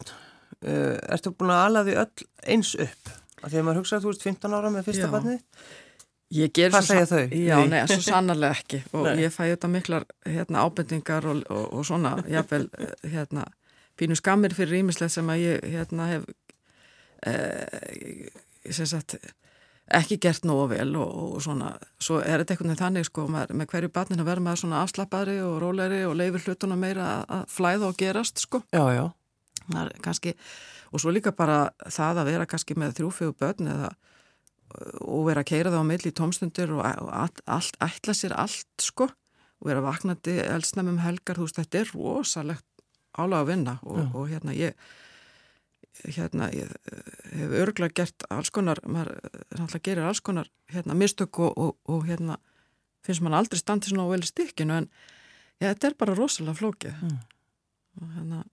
Uh, 0.59 0.97
ertu 1.07 1.31
búin 1.31 1.53
að 1.55 1.65
ala 1.69 1.85
því 1.87 1.99
öll 2.01 2.25
eins 2.51 2.73
upp? 2.75 3.13
Að 3.39 3.53
því 3.53 3.59
að 3.61 3.67
maður 3.67 3.79
hugsaði 3.79 3.99
að 3.99 4.05
þú 4.05 4.11
ert 4.15 4.25
15 4.27 4.57
ára 4.57 4.71
með 4.73 4.89
fyrsta 4.89 5.11
barnið 5.13 5.45
Hvað 6.29 6.83
segja 6.85 7.05
þau? 7.09 7.23
Já, 7.33 7.55
nei, 7.65 7.79
svo 7.89 8.03
sannarlega 8.05 8.57
ekki. 8.59 8.83
Og 8.93 9.07
nei. 9.07 9.23
ég 9.23 9.33
fæ 9.33 9.47
þetta 9.47 9.69
miklar 9.73 10.03
hérna, 10.27 10.61
ábendingar 10.61 11.25
og, 11.25 11.39
og, 11.49 11.63
og 11.79 11.87
svona, 11.89 12.19
jáfnvel 12.29 12.67
hérna, 13.01 13.47
pínu 13.97 14.17
skammir 14.19 14.53
fyrir 14.53 14.77
rýmislega 14.77 15.09
sem 15.15 15.31
að 15.33 15.41
ég 15.41 15.65
hérna, 15.73 16.05
hef 16.11 16.27
eh, 17.25 18.29
sagt, 18.69 19.15
ekki 19.99 20.19
gert 20.21 20.45
nógu 20.45 20.67
vel 20.73 20.95
og, 20.99 21.13
og 21.35 21.43
svona, 21.43 21.73
svo 22.01 22.19
er 22.21 22.43
þetta 22.43 22.55
einhvern 22.55 22.71
veginn 22.71 22.81
þannig 22.83 23.07
sko, 23.09 23.27
með, 23.31 23.53
með 23.57 23.71
hverju 23.71 23.93
barnin 23.93 24.23
að 24.23 24.29
vera 24.31 24.45
með 24.45 24.59
svona 24.63 24.83
afslappaðri 24.83 25.39
og 25.45 25.55
róleri 25.63 26.03
og 26.07 26.17
leifir 26.19 26.45
hlutuna 26.45 26.77
meira 26.79 27.07
að 27.25 27.47
flæða 27.53 27.89
og 27.89 27.97
gerast 27.99 28.43
sko. 28.43 28.61
Já, 28.75 28.83
já. 28.93 29.05
Kannski, 30.03 30.33
og 30.93 31.01
svo 31.01 31.13
líka 31.13 31.33
bara 31.37 31.69
það 31.85 32.23
að 32.23 32.31
vera 32.31 32.47
kannski 32.49 32.77
með 32.77 32.95
þrjúfjögur 32.99 33.37
börn 33.37 33.73
eða 33.73 33.91
og 35.01 35.25
vera 35.25 35.41
að 35.41 35.49
keira 35.49 35.73
það 35.73 35.81
á 35.81 35.89
milli 35.89 36.11
í 36.11 36.15
tómstundir 36.15 36.73
og, 36.75 36.83
allt, 36.85 37.77
ætla 37.81 38.13
sér 38.13 38.35
allt 38.37 38.85
sko 38.85 39.07
og 39.09 39.67
vera 39.67 39.83
vaknandi 39.83 40.37
elsnæmum 40.45 41.01
helgar, 41.03 41.39
þú 41.39 41.47
veist, 41.47 41.59
þetta 41.59 41.81
er 41.81 41.93
rosalegt 41.95 42.65
álaga 43.17 43.41
að 43.41 43.49
vinna 43.49 43.75
og, 43.83 44.01
og 44.15 44.29
hérna 44.29 44.55
ég 44.55 44.77
hérna 46.07 46.49
ég 46.53 46.69
hef 47.35 47.55
örgulega 47.61 48.01
gert 48.01 48.25
alls 48.31 48.51
konar, 48.53 48.79
maður 48.87 49.17
náttúrulega 49.51 49.85
gerir 49.85 50.07
alls 50.07 50.21
konar 50.23 50.49
hérna 50.71 50.95
mistök 50.97 51.41
og, 51.43 51.57
og, 51.57 51.75
og 51.89 52.05
hérna 52.07 52.39
finnst 53.05 53.23
mann 53.23 53.37
aldrei 53.37 53.59
standið 53.59 53.93
svona 53.93 54.07
á 54.07 54.11
vel 54.13 54.23
stikkinu 54.27 54.77
en 54.81 54.89
ja, 55.59 55.71
þetta 55.71 55.91
er 55.91 55.97
bara 55.99 56.17
rosalega 56.17 56.59
flókið 56.59 56.95
mm. 56.95 57.17
og 58.01 58.13
hérna 58.17 58.43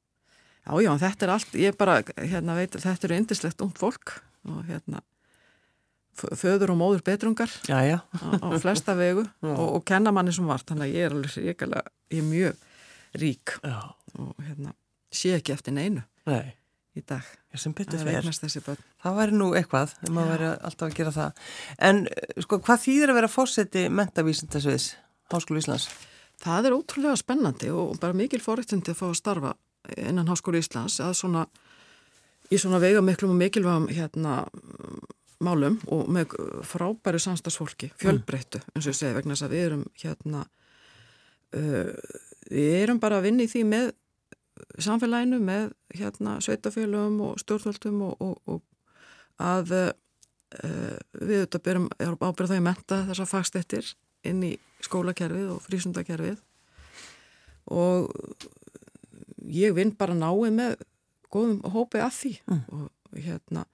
já 0.66 0.82
já 0.82 0.92
þetta 1.04 1.26
er 1.26 1.35
allt, 1.37 1.59
ég 1.62 1.78
bara 1.78 2.00
hérna 2.16 2.56
veit 2.59 2.78
þetta 2.78 3.09
eru 3.09 3.20
indislegt 3.20 3.62
ung 3.64 3.74
fólk 3.78 4.18
og 4.46 4.64
hérna 4.70 5.02
föður 6.16 6.72
og 6.72 6.80
móður 6.80 7.04
betrungar 7.06 7.52
já, 7.68 7.78
já. 7.85 7.98
á, 8.00 8.26
á 8.42 8.48
flesta 8.62 8.96
vegu 8.98 9.26
og, 9.52 9.66
og 9.78 9.82
kenna 9.87 10.14
manni 10.14 10.35
sem 10.35 10.46
vart, 10.48 10.66
þannig 10.68 10.88
að 10.88 10.94
ég 10.96 11.09
er 11.09 11.16
alveg 11.16 11.37
ég 11.46 12.22
er 12.22 12.30
mjög 12.30 12.62
rík 13.16 13.59
já. 13.62 13.80
og 14.18 14.46
hérna 14.46 14.74
sé 15.12 15.37
ekki 15.38 15.54
eftir 15.54 15.76
neinu 15.76 16.06
Nei 16.26 16.56
í 16.96 17.02
dag. 17.06 17.26
Já, 17.52 17.61
sem 17.61 17.74
betur 17.76 18.02
fyrir. 18.02 18.26
Það, 18.26 18.82
það 19.04 19.18
væri 19.20 19.37
nú 19.37 19.50
eitthvað, 19.59 19.94
ef 20.02 20.12
maður 20.12 20.32
væri 20.35 20.50
alltaf 20.68 20.87
að 20.88 20.96
gera 20.98 21.14
það. 21.14 21.42
En 21.88 22.02
sko, 22.44 22.61
hvað 22.66 22.82
þýðir 22.87 23.12
að 23.12 23.18
vera 23.20 23.32
fórseti 23.32 23.87
mentavísindasviðs 23.92 24.88
Háskólu 25.32 25.62
Íslands? 25.62 25.88
Það 26.42 26.68
er 26.68 26.76
ótrúlega 26.76 27.18
spennandi 27.18 27.70
og 27.72 27.96
bara 28.02 28.16
mikil 28.16 28.42
fórættindi 28.44 28.92
að 28.92 29.00
fá 29.00 29.06
að 29.09 29.18
starfa 29.20 29.54
innan 29.96 30.28
Háskólu 30.30 30.61
Íslands 30.61 30.98
að 31.04 31.14
svona, 31.20 31.46
í 32.50 32.61
svona 32.61 32.80
veiga 32.82 33.02
miklum 33.04 33.35
og 33.35 33.40
mikilvægum 33.40 33.88
hérna 33.92 34.40
málum 35.42 35.78
og 35.92 36.09
með 36.12 36.32
frábæri 36.64 37.20
samstagsfólki, 37.20 37.90
fjölbreyttu, 38.00 38.62
eins 38.72 38.87
og 38.87 38.94
ég 38.94 38.98
segi, 38.98 39.16
vegna 39.18 39.35
þess 39.35 39.46
að 39.46 39.54
við 39.54 39.64
erum 39.66 39.82
hérna 40.00 40.44
uh, 41.56 41.90
við 42.48 42.76
erum 42.80 43.00
bara 43.02 43.20
að 43.20 43.28
vinna 43.28 43.44
í 43.44 43.50
því 43.50 43.64
með 43.68 43.90
samfélaginu 44.83 45.38
með 45.42 45.71
hérna 45.97 46.38
sveitafélögum 46.45 47.21
og 47.29 47.40
stjórnvöldum 47.42 48.03
og, 48.09 48.23
og, 48.23 48.37
og 48.47 49.42
að 49.42 49.73
uh, 49.77 50.99
við 51.21 51.42
auðvitað 51.42 51.64
byrjum 51.69 51.88
ábyrða 52.23 52.51
það 52.53 52.59
í 52.61 52.66
menta 52.66 53.01
þessar 53.11 53.31
fagstættir 53.31 53.92
inn 54.27 54.42
í 54.47 54.53
skólakerfið 54.85 55.55
og 55.55 55.62
frísundakerfið 55.66 56.42
og 57.77 58.12
ég 59.53 59.75
vinn 59.77 59.95
bara 59.99 60.16
náið 60.16 60.53
með 60.57 60.77
góðum 61.33 61.62
hópi 61.75 62.01
að 62.03 62.14
því. 62.16 62.35
Mm. 62.47 62.62
og 62.73 63.16
hérna 63.16 63.64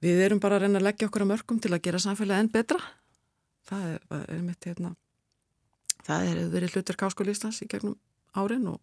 við 0.00 0.24
erum 0.24 0.40
bara 0.42 0.56
að 0.58 0.66
reyna 0.66 0.80
að 0.80 0.88
leggja 0.88 1.10
okkur 1.10 1.26
að 1.26 1.30
mörgum 1.34 1.60
til 1.60 1.74
að 1.74 1.84
gera 1.84 2.00
samfélagi 2.00 2.44
enn 2.44 2.52
betra. 2.52 2.80
Það 3.68 3.86
er, 3.92 4.04
er 4.32 4.42
mitt 4.42 4.66
hérna 4.66 4.94
það 6.06 6.28
er 6.28 6.40
verið 6.52 6.76
hlutur 6.76 6.98
Káskóli 6.98 7.34
Íslands 7.34 7.60
í 7.64 7.68
gegnum 7.70 7.96
árin 8.36 8.68
og 8.70 8.80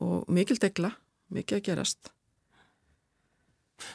og 0.00 0.30
mikil 0.32 0.58
degla, 0.60 0.94
mikið 1.34 1.60
að 1.60 1.68
gerast. 1.68 2.12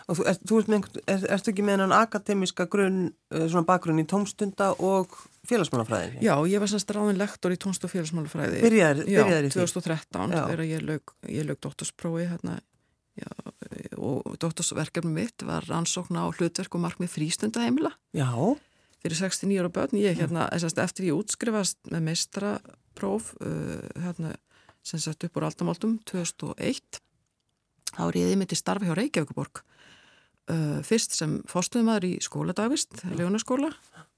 Og 0.10 0.18
þú, 0.18 0.26
er, 0.30 0.38
þú 0.42 0.60
ert 0.60 0.70
með, 0.72 0.86
er, 1.06 1.26
erstu 1.36 1.52
ekki 1.52 1.66
með 1.66 1.84
hann 1.84 1.96
akademiska 1.96 2.66
grunn, 2.72 3.02
eh, 3.34 3.46
svona 3.46 3.68
bakgrunn 3.68 4.02
í 4.02 4.06
tómstunda 4.10 4.72
og 4.82 5.14
félagsmálafræði? 5.46 6.24
Já, 6.26 6.34
ég 6.50 6.62
var 6.62 6.72
semst 6.72 6.94
ráðin 6.96 7.20
lektor 7.20 7.54
í 7.54 7.60
tómst 7.62 7.86
og 7.86 7.94
félagsmálafræði. 7.94 8.64
Byrjar, 8.66 9.04
byrjar 9.06 9.46
í 9.46 9.52
því? 9.52 9.62
Já, 9.62 9.74
2013, 9.76 10.34
þegar 10.34 10.64
ég 10.66 10.86
lög, 10.86 11.14
lög 11.52 11.60
doktorsprófi 11.68 12.30
hérna 12.32 12.58
já, 13.16 13.30
og 13.98 14.38
doktorsverkefni 14.42 15.14
mitt 15.14 15.46
var 15.48 15.66
rannsókna 15.70 16.26
á 16.26 16.30
hlutverk 16.34 16.76
og 16.76 16.84
markmið 16.86 17.14
frístundaheimila. 17.16 17.94
Já. 18.18 18.32
Fyrir 19.06 19.20
69 19.22 19.62
ára 19.62 19.70
börn, 19.70 20.00
ég 20.02 20.18
hérna, 20.18 20.50
eftir 20.50 21.12
ég 21.12 21.18
útskrifast 21.20 21.78
með 21.94 22.08
meistrapróf, 22.10 23.36
uh, 23.38 23.86
hérna, 24.02 24.34
sem 24.86 25.02
sett 25.02 25.26
upp 25.26 25.40
úr 25.40 25.48
aldamáltum 25.48 25.98
2001 26.08 27.00
þá 27.96 28.04
er 28.10 28.20
ég 28.20 28.36
yfir 28.36 28.52
til 28.52 28.60
starfi 28.60 28.90
hjá 28.90 28.98
Reykjavíkuborg 29.00 29.64
uh, 30.52 30.80
fyrst 30.86 31.18
sem 31.18 31.40
fórstuðumæður 31.50 32.08
í 32.10 32.14
skóladagvist 32.24 33.02
legunaskóla, 33.14 33.72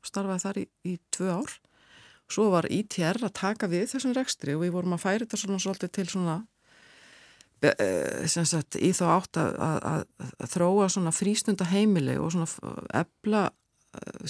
starfaði 0.06 0.44
þar 0.44 0.62
í, 0.62 0.68
í 0.92 0.98
tvö 1.14 1.40
ár. 1.40 1.56
Svo 2.28 2.50
var 2.52 2.68
ITR 2.68 3.22
að 3.24 3.36
taka 3.40 3.70
við 3.72 3.86
þessum 3.94 4.16
rekstri 4.18 4.56
og 4.58 4.66
við 4.66 4.74
vorum 4.76 4.98
að 4.98 5.04
færi 5.06 5.24
þetta 5.24 5.40
svona 5.40 5.64
svolítið 5.64 5.94
til 5.96 6.08
svona 6.12 6.38
sem 8.30 8.46
sagt 8.46 8.76
í 8.78 8.92
þá 8.94 9.06
átt 9.16 9.38
að, 9.42 9.56
að, 9.58 10.04
að 10.38 10.50
þróa 10.52 10.90
svona 10.94 11.14
frístunda 11.16 11.66
heimili 11.72 12.14
og 12.22 12.30
svona 12.36 12.74
ebla 13.00 13.48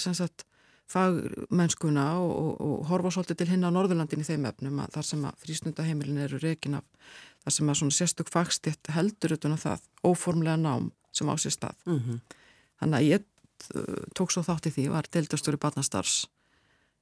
sem 0.00 0.14
sagt 0.16 0.46
fagmennskuna 0.88 2.04
og, 2.22 2.30
og, 2.32 2.52
og 2.64 2.86
horfa 2.88 3.12
svolítið 3.14 3.40
til 3.40 3.48
hinn 3.52 3.66
á 3.66 3.70
Norðurlandin 3.74 4.24
í 4.24 4.28
þeim 4.28 4.46
efnum 4.48 4.80
að 4.82 4.94
þar 4.96 5.08
sem 5.10 5.26
að 5.28 5.42
frístundaheimilin 5.44 6.22
eru 6.24 6.40
reygin 6.42 6.78
af 6.80 6.86
þar 7.44 7.56
sem 7.56 7.72
að 7.72 7.80
svona 7.80 7.96
sérstök 7.98 8.32
fagstitt 8.32 8.92
heldur 8.94 9.36
utan 9.36 9.56
að 9.56 9.64
það 9.66 9.84
óformlega 10.08 10.56
nám 10.62 10.90
sem 11.12 11.28
á 11.28 11.34
sér 11.36 11.54
stað. 11.54 11.76
Mm 11.86 12.00
-hmm. 12.00 12.18
Þannig 12.80 12.98
að 12.98 13.08
ég 13.08 13.22
uh, 13.74 14.02
tók 14.14 14.32
svo 14.32 14.42
þátt 14.42 14.68
í 14.68 14.74
því, 14.74 14.88
var 14.88 15.08
deildastur 15.12 15.54
í 15.54 15.62
Batnastars 15.62 16.26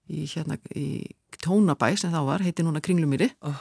í 0.09 0.27
hérna 0.31 0.59
í 0.75 1.07
Tónabæ 1.43 1.97
sem 1.97 2.13
þá 2.13 2.23
var, 2.27 2.43
heiti 2.43 2.63
núna 2.63 2.81
Kringlumýri. 2.81 3.31
Oh. 3.43 3.59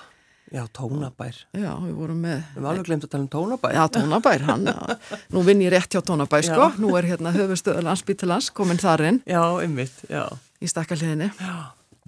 Já, 0.54 0.62
tónabær. 0.70 1.38
Já, 1.58 1.72
við 1.82 1.94
vorum 1.98 2.20
með... 2.22 2.42
Við 2.54 2.60
varum 2.62 2.70
alveg 2.70 2.88
glemt 2.90 3.06
að 3.08 3.12
tala 3.16 3.26
um 3.26 3.30
tónabær. 3.34 3.74
Já, 3.74 3.84
tónabær, 3.96 4.44
hann, 4.46 4.68
já. 4.70 5.16
Nú 5.34 5.42
vinn 5.48 5.64
ég 5.66 5.72
rétt 5.74 5.96
hjá 5.96 6.04
tónabær, 6.06 6.46
sko. 6.46 6.68
Já. 6.70 6.82
Nú 6.84 6.92
er 7.00 7.08
hérna 7.10 7.32
höfustöður 7.34 7.88
landsbyttilans 7.88 8.52
komin 8.54 8.82
þarinn. 8.82 9.18
Já, 9.26 9.42
ymmit, 9.66 10.04
já. 10.12 10.28
Í 10.62 10.70
stakkarliðinni. 10.70 11.32
Já, 11.42 11.56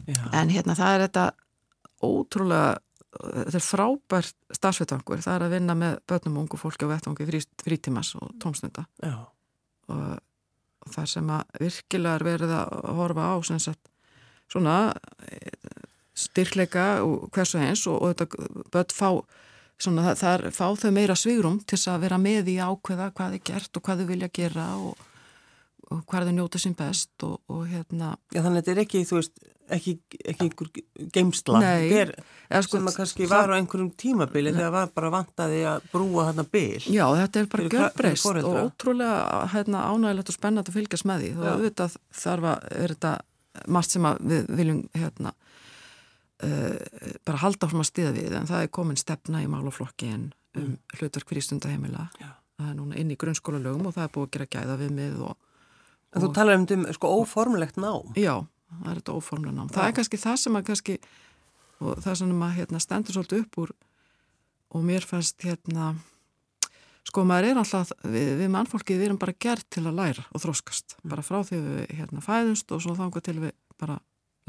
já. 0.05 0.21
En 0.37 0.53
hérna 0.53 0.77
það 0.77 0.93
er 0.93 1.05
þetta 1.07 1.25
ótrúlega, 2.05 2.77
þetta 3.17 3.57
er 3.57 3.65
frábært 3.65 4.37
starfsveitvangur. 4.59 5.25
Það 5.25 5.39
er 5.39 5.47
að 5.47 5.57
vinna 5.57 5.77
með 5.81 5.97
börnum 6.13 6.37
og 6.37 6.45
ungu 6.45 6.61
fólki 6.61 6.85
á 6.85 6.93
vettvangi 6.93 7.29
frí, 7.31 7.43
frítímas 7.65 8.13
og 8.21 8.37
tómsnunda. 8.43 8.85
Já. 9.01 9.17
Og, 9.89 10.07
það 10.93 11.09
sem 11.11 11.29
að 11.35 11.57
virkilega 11.65 12.19
er 12.19 12.23
verið 12.29 12.53
að 12.61 12.75
horfa 13.01 13.31
á, 13.33 13.35
sem 13.49 13.57
sagt, 13.59 13.89
svona 14.47 14.77
styrkleika 16.17 16.87
og 17.05 17.27
hversu 17.35 17.59
eins 17.61 17.85
og, 17.89 17.99
og 18.01 18.15
þetta 18.15 18.63
börn 18.73 18.95
fá 18.95 19.09
svona, 19.77 20.13
er, 20.13 20.47
fá 20.55 20.71
þau 20.77 20.93
meira 20.93 21.17
svigrum 21.17 21.59
til 21.67 21.79
að 21.91 22.07
vera 22.07 22.21
með 22.21 22.53
í 22.53 22.57
ákveða 22.61 23.11
hvað 23.17 23.37
er 23.37 23.45
gert 23.51 23.77
og 23.77 23.85
hvað 23.85 24.01
þau 24.01 24.09
vilja 24.13 24.31
gera 24.33 24.65
og, 24.81 25.05
og 25.91 26.01
hvað 26.09 26.31
þau 26.31 26.39
njóta 26.39 26.61
sín 26.61 26.77
best 26.77 27.27
og, 27.27 27.37
og 27.51 27.67
hérna. 27.69 28.15
Já 28.33 28.41
þannig 28.41 28.63
að 28.63 28.63
þetta 28.63 28.73
er 28.73 28.83
ekki, 28.85 29.03
þú 29.07 29.19
veist, 29.19 29.45
ekki, 29.77 29.95
ekki 30.33 30.47
einhver 30.47 30.71
geimsla 31.13 31.61
Nei, 31.61 31.87
er, 32.01 32.13
sko, 32.63 32.79
sem 32.79 32.89
að 32.89 32.99
kannski 33.01 33.29
var 33.29 33.53
á 33.53 33.57
einhverjum 33.59 33.93
tímabili 33.99 34.53
þegar 34.55 34.75
var 34.79 34.93
bara 34.97 35.13
vantaði 35.13 35.63
að 35.69 35.89
brúa 35.93 36.29
þarna 36.31 36.47
bil. 36.57 36.83
Já 36.89 37.05
þetta 37.21 37.41
er 37.41 37.49
bara 37.53 37.71
gjörbreyst 37.75 38.29
og 38.41 38.61
ótrúlega 38.65 39.41
hérna, 39.53 39.87
ánægilegt 39.91 40.31
og 40.33 40.39
spennat 40.39 40.71
að 40.71 40.79
fylgjast 40.79 41.09
með 41.09 41.25
því. 41.25 41.33
Þá 41.37 41.49
auðvitað 41.53 41.99
þarf 42.23 42.53
að 42.53 42.71
er 42.77 42.95
þetta 42.95 43.17
margt 43.73 43.93
sem 43.93 44.07
við 44.21 44.49
viljum 44.57 44.81
hérna 44.93 45.33
uh, 46.43 46.75
bara 47.25 47.41
halda 47.43 47.69
frá 47.69 47.79
að 47.81 47.89
stiða 47.89 48.13
við 48.17 48.35
en 48.37 48.49
það 48.49 48.65
er 48.65 48.73
komin 48.73 48.99
stefna 48.99 49.43
í 49.43 49.49
málaflokki 49.51 50.11
en 50.13 50.27
um 50.57 50.63
mm. 50.63 50.75
hlutverk 50.99 51.29
fyrir 51.29 51.45
stundaheimila 51.45 52.07
það 52.17 52.69
er 52.71 52.75
núna 52.77 52.97
inn 52.99 53.13
í 53.13 53.19
grunnskóla 53.19 53.61
lögum 53.61 53.89
og 53.89 53.95
það 53.97 54.07
er 54.07 54.13
búið 54.15 54.27
að 54.27 54.35
gera 54.35 54.49
gæða 54.55 54.77
við 54.81 54.93
mið 54.97 55.23
og, 55.27 55.37
og 56.13 56.23
Þú 56.23 56.33
talar 56.33 56.61
um 56.61 56.85
sko 56.97 57.13
óformlegt 57.21 57.79
nám 57.81 58.13
Já, 58.17 58.35
það 58.73 58.91
er 58.91 59.01
þetta 59.01 59.17
óformlegt 59.17 59.57
nám 59.57 59.69
Já. 59.69 59.75
það 59.77 59.89
er 59.89 59.97
kannski 59.99 60.21
það 60.21 60.37
sem 60.43 60.59
að 60.59 60.69
kannski 60.71 60.99
og 61.77 62.03
það 62.03 62.19
sem 62.21 62.45
að 62.47 62.55
hérna, 62.57 62.81
stendur 62.81 63.17
svolítið 63.17 63.43
upp 63.43 63.59
úr 63.63 63.73
og 64.73 64.85
mér 64.87 65.05
fannst 65.07 65.45
hérna 65.45 65.93
sko 67.07 67.23
maður 67.23 67.51
er 67.51 67.61
alltaf, 67.61 67.93
við, 68.03 68.33
við 68.41 68.51
mannfólkið 68.51 68.99
við 68.99 69.09
erum 69.09 69.21
bara 69.21 69.37
gert 69.39 69.67
til 69.71 69.85
að 69.85 69.99
læra 70.01 70.25
og 70.33 70.43
þróskast 70.43 70.97
mm. 70.97 71.09
bara 71.13 71.25
frá 71.25 71.39
því 71.45 71.61
við 71.63 71.97
hérna 72.01 72.23
fæðumst 72.25 72.73
og 72.73 72.83
svo 72.83 72.97
þangar 72.97 73.25
til 73.25 73.37
við 73.45 73.53
bara 73.77 73.99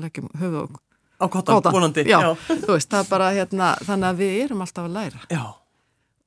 leggjum 0.01 0.31
höfuð 0.40 0.79
Á 1.18 1.26
kottan, 1.26 1.62
vonandi. 1.72 2.04
Já, 2.07 2.20
Já. 2.22 2.37
veist, 2.68 2.94
bara 3.11 3.33
hérna, 3.35 3.72
þannig 3.83 4.12
að 4.12 4.20
við 4.20 4.37
erum 4.44 4.62
alltaf 4.62 4.87
að 4.87 4.94
læra. 4.94 5.24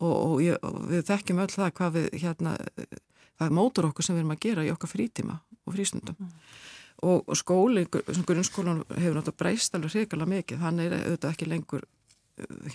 Og, 0.01 0.11
og, 0.11 0.35
ég, 0.43 0.57
og 0.65 0.81
við 0.89 1.05
þekkjum 1.07 1.39
öll 1.43 1.53
það 1.53 1.71
hvað 1.77 1.95
við, 1.95 2.09
hérna, 2.23 2.55
það 3.39 3.55
mótur 3.55 3.87
okkur 3.87 4.07
sem 4.07 4.17
við 4.17 4.23
erum 4.23 4.35
að 4.35 4.43
gera 4.47 4.65
í 4.65 4.71
okkar 4.73 4.91
frítíma 4.91 5.37
og 5.63 5.77
frístundum. 5.77 6.17
Mm. 6.19 6.35
Og, 7.01 7.23
og 7.23 7.39
skóli, 7.39 7.85
grunnskólan 7.89 8.83
hefur 8.97 9.17
náttúrulega 9.17 9.39
breyst 9.39 9.77
alveg 9.77 9.95
hrigalega 9.95 10.33
mikið, 10.35 10.61
hann 10.61 10.83
er 10.83 10.97
auðvitað 10.99 11.31
ekki 11.31 11.47
lengur, 11.49 11.87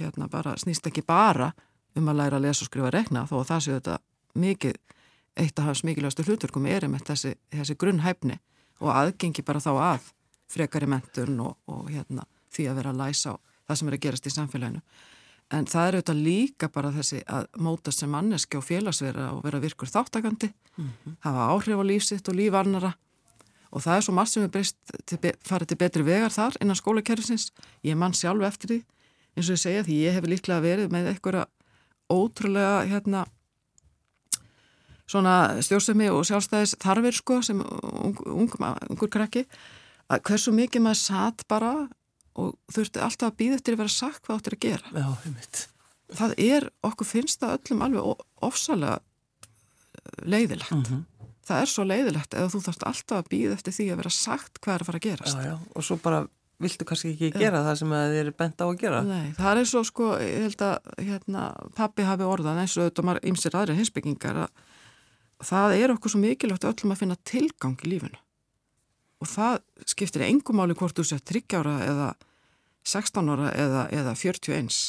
hérna, 0.00 0.30
bara, 0.32 0.56
snýst 0.58 0.88
ekki 0.88 1.04
bara 1.06 1.52
um 1.96 2.10
að 2.10 2.20
læra 2.22 2.40
að 2.40 2.48
lesa 2.48 2.64
og 2.64 2.70
skrifa 2.70 2.88
að 2.90 2.96
rekna, 2.96 3.26
þó 3.28 3.36
að 3.42 3.48
það 3.50 3.62
séu 3.66 3.76
þetta 3.76 3.98
mikið, 4.40 4.80
eitt 5.36 5.60
af 5.60 5.68
hans 5.68 5.84
mikilvægastu 5.84 6.24
hluturkum 6.26 6.66
er 6.70 6.88
um 6.88 6.96
þessi, 6.98 7.36
þessi 7.52 7.76
grunnhæfni 7.78 8.38
og 8.80 8.92
aðgengi 8.92 9.44
bara 9.46 9.62
þá 9.62 9.72
að 9.74 10.12
frekari 10.50 10.88
mentun 10.90 11.40
og, 11.40 11.56
og 11.66 11.90
hérna, 11.90 12.26
því 12.54 12.70
að 12.70 12.80
vera 12.80 12.94
að 12.94 13.02
læsa 13.02 13.34
á 13.34 13.36
það 13.66 13.78
sem 13.78 13.88
er 13.88 13.96
að 13.96 14.04
gerast 14.06 14.26
í 14.26 14.34
samfélaginu. 14.34 14.82
En 15.56 15.66
það 15.70 15.88
er 15.88 15.96
auðvitað 15.96 16.22
líka 16.26 16.68
bara 16.74 16.90
þessi 16.94 17.20
að 17.30 17.46
mótast 17.62 18.02
sem 18.02 18.10
manneski 18.10 18.58
og 18.58 18.64
félagsverða 18.66 19.28
og 19.36 19.44
vera 19.46 19.60
virkur 19.62 19.90
þáttakandi, 19.90 20.50
mm 20.76 20.88
-hmm. 20.88 21.16
hafa 21.20 21.48
áhrif 21.52 21.78
á 21.78 21.84
lífsitt 21.86 22.28
og 22.28 22.34
lífarnara 22.34 22.94
og 23.70 23.82
það 23.82 23.96
er 23.96 24.00
svo 24.00 24.12
margt 24.12 24.32
sem 24.32 24.42
er 24.42 24.48
breyst 24.48 24.76
til, 25.06 25.18
farið 25.44 25.66
til 25.66 25.76
betri 25.76 26.02
vegar 26.02 26.30
þar 26.30 26.56
innan 26.60 26.76
skólakerfisins. 26.76 27.52
Ég 27.84 27.96
mann 27.96 28.14
sjálf 28.14 28.42
eftir 28.42 28.68
því 28.68 28.84
eins 29.36 29.48
og 29.50 29.56
ég 29.56 29.62
segja 29.62 29.82
því 29.84 29.96
ég 30.06 30.16
hef 30.16 30.24
líklega 30.24 30.60
verið 30.64 30.92
með 30.92 31.10
einhverja 31.12 31.46
ótrúlega 32.08 32.86
hérna 32.88 33.24
svona 35.06 35.62
stjórnsemi 35.62 36.08
og 36.10 36.24
sjálfstæðis 36.26 36.76
þarfir 36.82 37.14
sko 37.14 37.40
sem 37.42 37.60
ung, 37.60 38.16
ung, 38.26 38.50
ungur 38.90 39.10
krakki 39.12 39.44
að 40.12 40.22
hversu 40.28 40.54
mikið 40.54 40.84
maður 40.84 41.00
satt 41.02 41.46
bara 41.50 41.72
og 42.36 42.54
þurfti 42.72 43.02
alltaf 43.02 43.32
að 43.32 43.38
býða 43.40 43.58
eftir 43.58 43.76
að 43.76 43.82
vera 43.82 43.94
sagt 43.96 44.22
hvað 44.26 44.40
áttir 44.40 44.56
að 44.56 44.64
gera. 44.66 44.92
Já, 44.92 45.08
einmitt. 45.24 45.62
Það 46.16 46.34
er, 46.44 46.68
okkur 46.86 47.08
finnst 47.08 47.42
það 47.42 47.56
öllum 47.56 47.84
alveg 47.86 48.24
ofsalega 48.46 48.98
leiðilegt. 50.22 50.72
Mm 50.72 50.82
-hmm. 50.86 51.04
Það 51.46 51.60
er 51.62 51.70
svo 51.70 51.84
leiðilegt 51.86 52.34
eða 52.34 52.50
þú 52.52 52.60
þarfst 52.66 52.86
alltaf 52.90 53.18
að 53.18 53.28
býða 53.32 53.54
eftir 53.54 53.72
því 53.72 53.86
að 53.92 54.00
vera 54.02 54.10
sagt 54.10 54.60
hvað 54.60 54.74
er 54.74 54.82
að 54.82 54.86
fara 54.86 54.98
að 54.98 55.06
gerast. 55.08 55.36
Já, 55.36 55.46
já, 55.46 55.58
og 55.74 55.84
svo 55.84 55.96
bara 56.02 56.26
viltu 56.58 56.84
kannski 56.88 57.12
ekki 57.12 57.30
gera 57.36 57.62
það 57.62 57.78
sem 57.78 57.90
þið 57.92 58.20
eru 58.20 58.32
bent 58.32 58.60
á 58.60 58.66
að 58.66 58.78
gera. 58.80 59.02
Nei, 59.02 59.32
það 59.36 59.60
er 59.60 59.76
og 59.78 59.86
sko, 59.86 60.06
ég 60.18 60.42
held 60.46 60.62
að 60.62 60.76
hérna, 60.98 61.42
pappi 61.76 62.02
hafi 62.02 62.24
orðan 62.24 62.60
eins 62.62 62.76
og 62.76 62.86
auðvitað 62.86 63.28
ymsir 63.28 63.56
aðri 63.56 63.76
hinsbyggingar 63.76 64.36
að 64.46 64.50
það 65.44 65.76
er 65.76 65.92
okkur 65.92 66.10
svo 66.10 66.20
mikilvægt 66.20 66.64
öllum 66.64 66.94
að 66.94 67.02
finna 67.02 67.16
tilgang 67.24 67.76
í 67.84 67.92
lífinu 67.92 68.20
og 69.22 69.30
það 69.30 69.60
skiptir 69.88 70.26
engum 70.26 70.60
máli 70.60 70.76
hvort 70.76 70.96
þú 70.96 71.06
sér 71.08 71.22
30 71.24 71.60
ára 71.60 71.76
eða 71.86 72.08
16 72.86 73.32
ára 73.32 73.50
eða, 73.56 73.86
eða 73.94 74.14
41 74.14 74.80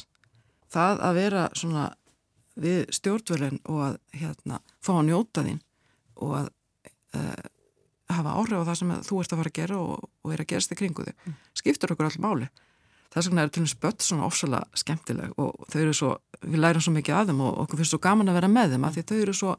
það 0.73 1.03
að 1.07 1.19
vera 1.21 1.47
svona 1.57 1.87
við 2.57 2.87
stjórnvölinn 2.97 3.61
og 3.69 3.83
að 3.85 3.97
hérna 4.17 4.61
fá 4.83 4.93
að 4.97 5.07
njóta 5.11 5.43
þín 5.45 5.59
og 6.17 6.33
að 6.41 6.47
uh, 7.17 7.47
hafa 8.17 8.37
áhrif 8.39 8.63
á 8.63 8.67
það 8.69 8.79
sem 8.79 8.93
þú 9.07 9.19
ert 9.21 9.33
að 9.33 9.41
fara 9.41 9.51
að 9.51 9.59
gera 9.59 9.81
og, 9.81 10.07
og 10.23 10.33
er 10.33 10.43
að 10.43 10.49
gerast 10.51 10.73
í 10.73 10.79
kringu 10.79 11.05
þig 11.05 11.15
mm. 11.27 11.35
skiptur 11.61 11.93
okkur 11.93 12.09
all 12.09 12.23
máli 12.23 12.47
þess 13.13 13.29
vegna 13.29 13.45
er 13.45 13.51
til 13.53 13.63
og 13.63 13.67
með 13.67 13.73
spött 13.73 14.05
svona 14.05 14.27
ofsalega 14.27 14.81
skemmtileg 14.81 15.35
og 15.39 15.67
þau 15.71 15.79
eru 15.81 15.95
svo, 15.95 16.13
við 16.43 16.61
lærum 16.63 16.83
svo 16.83 16.93
mikið 16.95 17.19
að 17.19 17.31
þeim 17.31 17.43
og 17.47 17.59
okkur 17.63 17.81
finnst 17.81 17.95
svo 17.95 18.01
gaman 18.03 18.31
að 18.31 18.39
vera 18.39 18.51
með 18.51 18.75
þeim 18.75 18.87
að 18.87 18.97
því 18.97 19.05
þau 19.09 19.17
eru 19.19 19.35
svo 19.37 19.53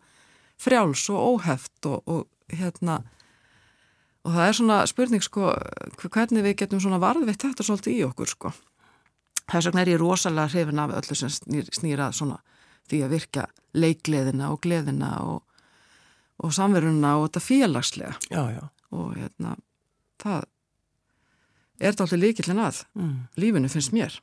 frjáls 0.59 1.05
og 1.15 1.25
óheft 1.33 1.89
og, 1.89 2.03
og 2.11 2.59
hérna 2.59 2.99
og 4.27 4.35
það 4.35 4.49
er 4.49 4.57
svona 4.59 4.79
spurning 4.91 5.25
sko 5.25 5.53
hvernig 6.03 6.45
við 6.47 6.57
getum 6.63 6.83
svona 6.83 7.01
varðvitt 7.03 7.45
þetta 7.45 7.67
svolítið 7.67 7.97
í 7.97 8.05
okkur 8.09 8.33
sko 8.33 8.53
þess 9.49 9.71
vegna 9.71 9.85
er 9.85 9.93
ég 9.95 10.03
rosalega 10.03 10.53
hrifin 10.53 10.83
af 10.83 10.95
öllu 10.99 11.17
sem 11.17 11.33
snýr, 11.33 11.69
snýra 11.73 12.11
svona 12.13 12.41
því 12.89 13.03
að 13.05 13.15
virka 13.17 13.47
leikleðina 13.77 14.53
og 14.53 14.63
gleðina 14.65 15.13
og, 15.25 15.43
og 16.45 16.55
samveruna 16.55 17.17
og 17.19 17.29
þetta 17.29 17.45
félagslega 17.45 18.15
já, 18.31 18.43
já. 18.57 18.63
og 18.95 19.13
hérna 19.17 19.57
það 20.23 20.49
er 21.79 21.93
þetta 21.93 22.07
alltaf 22.07 22.23
líkillin 22.25 22.65
að 22.65 22.83
mm. 22.99 23.15
lífinu 23.37 23.71
finnst 23.73 23.95
mér 23.97 24.19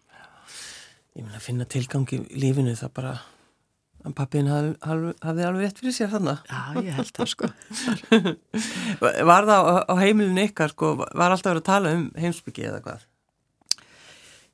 Ég 1.15 1.23
meina 1.23 1.39
að 1.39 1.45
finna 1.45 1.65
tilgangi 1.71 2.17
í 2.19 2.39
lífinu 2.43 2.73
það 2.75 2.89
bara 2.97 3.11
Pappin 4.13 4.47
hafði, 4.51 4.73
hafði 5.23 5.45
alveg 5.47 5.63
rétt 5.63 5.79
fyrir 5.81 5.95
sér 5.95 6.11
þannig. 6.11 6.41
Já, 6.51 6.61
ég 6.85 6.97
held 6.99 7.11
það 7.15 7.29
sko. 7.31 7.49
var 9.31 9.49
það 9.49 9.69
á, 9.71 9.73
á 9.89 9.93
heimilinu 10.01 10.45
ykkar 10.45 10.73
sko, 10.75 10.91
var 11.01 11.33
alltaf 11.33 11.55
verið 11.55 11.63
að 11.63 11.69
tala 11.71 11.93
um 11.97 12.05
heimsbyggi 12.19 12.67
eða 12.69 12.83
hvað? 12.85 13.07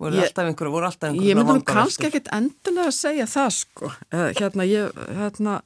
Voru 0.02 0.18
ég, 0.18 0.30
alltaf 0.30 0.48
einhverju, 0.50 0.74
voru 0.74 0.88
alltaf 0.88 1.12
einhverju 1.12 1.30
Ég 1.30 1.38
myndi 1.38 1.58
nú 1.60 1.66
kannski 1.68 2.08
ekkit 2.08 2.32
endilega 2.34 2.88
að 2.90 2.98
segja 2.98 3.28
það 3.30 3.52
sko. 3.60 3.92
Hérna, 4.16 4.66
ég, 4.70 5.04
hérna, 5.20 5.60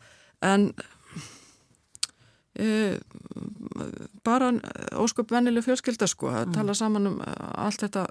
en 0.43 0.67
e, 2.59 2.97
bara 4.27 4.51
ósköp 4.99 5.31
vennileg 5.31 5.67
fjölskylda 5.67 6.09
sko, 6.11 6.33
að 6.33 6.49
mm. 6.49 6.57
tala 6.57 6.75
saman 6.75 7.11
um 7.13 7.19
allt 7.23 7.85
þetta 7.85 8.09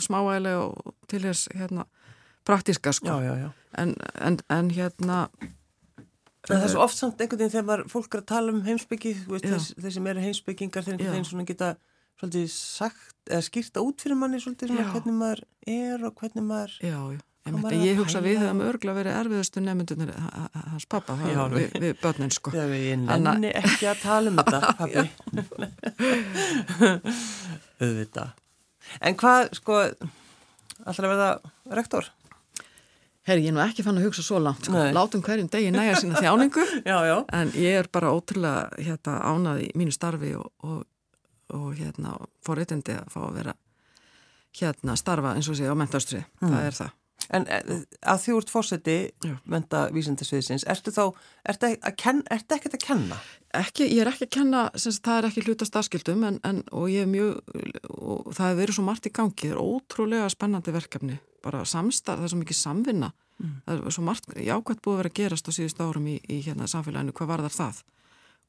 smáægilega 0.00 0.64
og 0.68 0.94
til 1.10 1.22
þess, 1.26 1.50
hérna, 1.56 1.86
praktíska 2.48 2.92
sko. 2.96 3.08
Já, 3.08 3.22
já, 3.22 3.34
já. 3.46 3.50
En, 3.82 3.94
en, 4.20 4.38
en 4.48 4.70
hérna... 4.70 5.24
En 6.42 6.56
það 6.56 6.64
er 6.66 6.72
svo 6.74 6.82
oft 6.82 6.98
samt 6.98 7.20
einhvern 7.22 7.38
veginn 7.38 7.54
þegar 7.54 7.66
maður, 7.68 7.88
fólk 7.92 8.14
er 8.16 8.22
að 8.24 8.30
tala 8.32 8.52
um 8.52 8.62
heimsbyggi, 8.66 9.12
þeir 9.30 9.92
sem 9.94 10.06
eru 10.10 10.24
heimsbyggingar, 10.24 10.86
þeir 10.86 10.96
einhvern 10.96 11.14
veginn 11.14 11.28
svona 11.28 11.44
geta 11.46 11.68
svolítið 12.18 12.48
sagt, 12.50 13.14
eða 13.28 13.44
skýrta 13.46 13.84
út 13.86 14.02
fyrir 14.02 14.18
manni 14.18 14.40
svolítið 14.42 14.72
svona 14.72 14.88
hvernig 14.90 15.20
maður 15.20 15.44
er 15.70 16.08
og 16.08 16.16
hvernig 16.18 16.48
maður... 16.48 16.74
Já, 16.82 16.98
já. 17.14 17.20
Ég, 17.42 17.72
ég 17.82 17.96
hugsa 17.98 18.20
við 18.22 18.36
hefum 18.38 18.60
örgla 18.62 18.92
verið 18.94 19.16
erfiðustu 19.18 19.62
nefndunir 19.64 20.12
hans 20.54 20.84
pappa 20.86 21.16
já, 21.26 21.40
við, 21.50 21.72
við 21.82 21.96
börnin 21.98 22.30
sko. 22.30 22.52
Já, 22.54 22.68
ég 22.70 23.00
nenni 23.02 23.50
ekki 23.58 23.88
að 23.90 24.04
tala 24.04 24.30
um 24.30 24.38
þetta 24.38 24.60
pappi 24.78 25.02
auðvita 27.82 28.28
En 29.02 29.18
hvað 29.18 29.50
sko 29.58 29.80
alltaf 29.82 31.02
verða 31.02 31.30
rektor? 31.74 32.12
Herri, 33.22 33.44
ég 33.46 33.52
er 33.52 33.54
nú 33.54 33.62
ekki 33.62 33.84
fann 33.86 34.00
að 34.00 34.08
hugsa 34.08 34.24
svo 34.26 34.40
langt, 34.42 34.66
sko. 34.66 34.80
látum 34.96 35.22
hverjum 35.22 35.50
degi 35.50 35.70
næja 35.70 35.98
sína 36.00 36.18
þjáningu, 36.18 36.64
já, 36.90 36.96
já. 37.06 37.16
en 37.38 37.52
ég 37.54 37.76
er 37.78 37.88
bara 37.94 38.10
ótrúlega 38.10 38.64
hérna, 38.82 39.18
ánað 39.30 39.60
í 39.62 39.68
mínu 39.78 39.94
starfi 39.94 40.32
og, 40.38 40.48
og, 40.66 40.80
og 41.54 41.68
hérna, 41.78 42.16
forreitindi 42.42 42.96
að 42.98 43.12
fá 43.14 43.20
að 43.28 43.36
vera 43.38 43.54
hérna 44.58 44.96
starfa 44.98 45.36
eins 45.36 45.50
og 45.52 45.58
sé 45.60 45.70
á 45.70 45.74
mentastrið, 45.78 46.26
mm. 46.42 46.50
það 46.50 46.66
er 46.66 46.78
það. 46.80 46.98
En 47.30 47.46
eh, 47.46 47.84
að 48.02 48.24
því 48.24 48.34
úr 48.36 48.48
fórseti 48.50 48.96
menta 49.44 49.86
vísindasviðsins, 49.94 50.66
ertu 50.68 50.92
þá, 50.94 51.04
ertu 51.48 51.70
ekkert 51.70 52.74
að 52.74 52.82
kenna? 52.82 53.20
Ekki, 53.52 53.84
ég 53.84 54.00
er 54.02 54.08
ekki 54.08 54.26
að 54.26 54.34
kenna, 54.38 54.62
semst, 54.74 55.04
það 55.04 55.18
er 55.18 55.28
ekki 55.28 55.44
hluta 55.46 55.68
starfskildum 55.68 56.24
en, 56.24 56.38
en, 56.48 56.62
og 56.72 56.88
ég 56.90 57.04
er 57.04 57.10
mjög, 57.10 57.42
og 57.92 58.32
það 58.32 58.48
hefur 58.48 58.60
verið 58.62 58.78
svo 58.78 58.84
margt 58.86 59.08
í 59.08 59.12
gangi, 59.12 59.50
það 59.50 59.52
er 59.52 59.60
ótrúlega 59.60 60.30
spennandi 60.32 60.72
verkefni 60.72 61.18
bara 61.42 61.64
samstarf, 61.68 62.20
það 62.20 62.28
er 62.28 62.32
svo 62.32 62.40
mikið 62.42 62.58
samvinna 62.58 63.10
mm. 63.12 63.56
það 63.66 63.80
er 63.80 63.96
svo 63.96 64.04
margt 64.06 64.30
jákvæmt 64.36 64.84
búið 64.84 64.94
að 64.94 65.00
vera 65.00 65.12
að 65.12 65.18
gerast 65.18 65.50
á 65.50 65.52
síðust 65.56 65.82
árum 65.82 66.06
í, 66.08 66.16
í 66.30 66.38
hérna 66.46 66.68
samfélaginu, 66.70 67.14
hvað 67.16 67.32
var 67.32 67.44
þar 67.46 67.56
það 67.58 67.82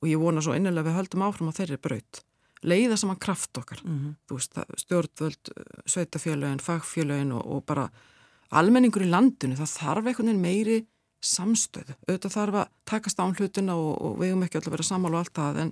og 0.03 0.09
ég 0.11 0.21
vona 0.21 0.43
svo 0.43 0.55
innilega 0.57 0.89
við 0.89 0.97
höldum 0.99 1.25
áfram 1.27 1.51
á 1.51 1.57
þeirri 1.57 1.79
braut, 1.83 2.23
leiða 2.63 2.97
saman 2.99 3.21
kraft 3.23 3.59
okkar 3.59 3.83
mm 3.83 3.99
-hmm. 3.99 4.15
veist, 4.31 4.59
stjórnvöld 4.85 5.53
sveitafélagin, 5.85 6.63
fagfélagin 6.63 7.33
og, 7.35 7.43
og 7.45 7.65
bara 7.65 7.89
almenningur 8.59 9.05
í 9.05 9.11
landinu 9.11 9.57
það 9.59 9.75
þarf 9.77 10.09
einhvern 10.09 10.31
veginn 10.31 10.43
meiri 10.43 10.79
samstöðu, 11.23 11.95
auðvitað 12.07 12.35
þarf 12.35 12.59
að 12.59 12.71
takast 12.89 13.21
án 13.23 13.35
hlutina 13.37 13.77
og, 13.79 13.93
og 14.03 14.17
við 14.19 14.33
höfum 14.33 14.43
ekki 14.47 14.59
alltaf 14.59 14.73
verið 14.73 14.85
að 14.85 14.91
samála 14.91 15.21
allt 15.23 15.37
það 15.37 15.61
en 15.63 15.71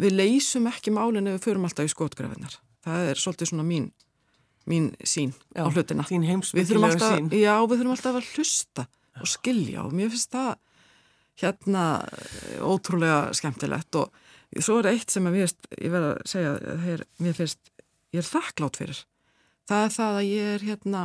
við 0.00 0.14
leysum 0.20 0.68
ekki 0.70 0.94
málinn 0.94 1.26
ef 1.26 1.38
við 1.38 1.46
förum 1.48 1.66
alltaf 1.66 1.88
í 1.88 1.92
skotgrafinnar 1.92 2.54
það 2.86 3.10
er 3.10 3.20
svolítið 3.20 3.50
svona 3.50 3.66
mín 3.66 3.90
mín 4.70 4.90
sín 5.02 5.34
já, 5.56 5.64
á 5.64 5.68
hlutina. 5.72 6.04
Þín 6.06 6.26
heimsbyggilega 6.28 6.98
sín. 7.00 7.30
Já, 7.34 7.54
við 7.64 7.80
þurfum 7.80 7.94
alltaf 7.96 8.18
að 8.20 8.32
hlusta 8.34 8.86
og 9.20 9.30
skilja 9.30 9.84
og 9.84 9.94
mér 9.96 10.12
finnst 10.12 10.34
það 10.34 10.50
hérna 11.40 11.84
ótrúlega 12.62 13.20
skemmtilegt 13.36 13.96
og 13.98 14.60
svo 14.60 14.80
er 14.80 14.92
eitt 14.92 15.12
sem 15.12 15.26
ég, 15.34 15.54
ég 15.78 15.92
verða 15.92 16.12
að 16.16 16.28
segja 16.28 16.52
mér 17.22 17.38
finnst, 17.38 17.72
ég 18.14 18.22
er 18.22 18.28
þakklátt 18.28 18.80
fyrir 18.80 19.02
það 19.70 19.86
er 19.86 19.94
það 19.96 20.20
að 20.20 20.28
ég 20.28 20.52
er 20.54 20.66
hérna 20.68 21.02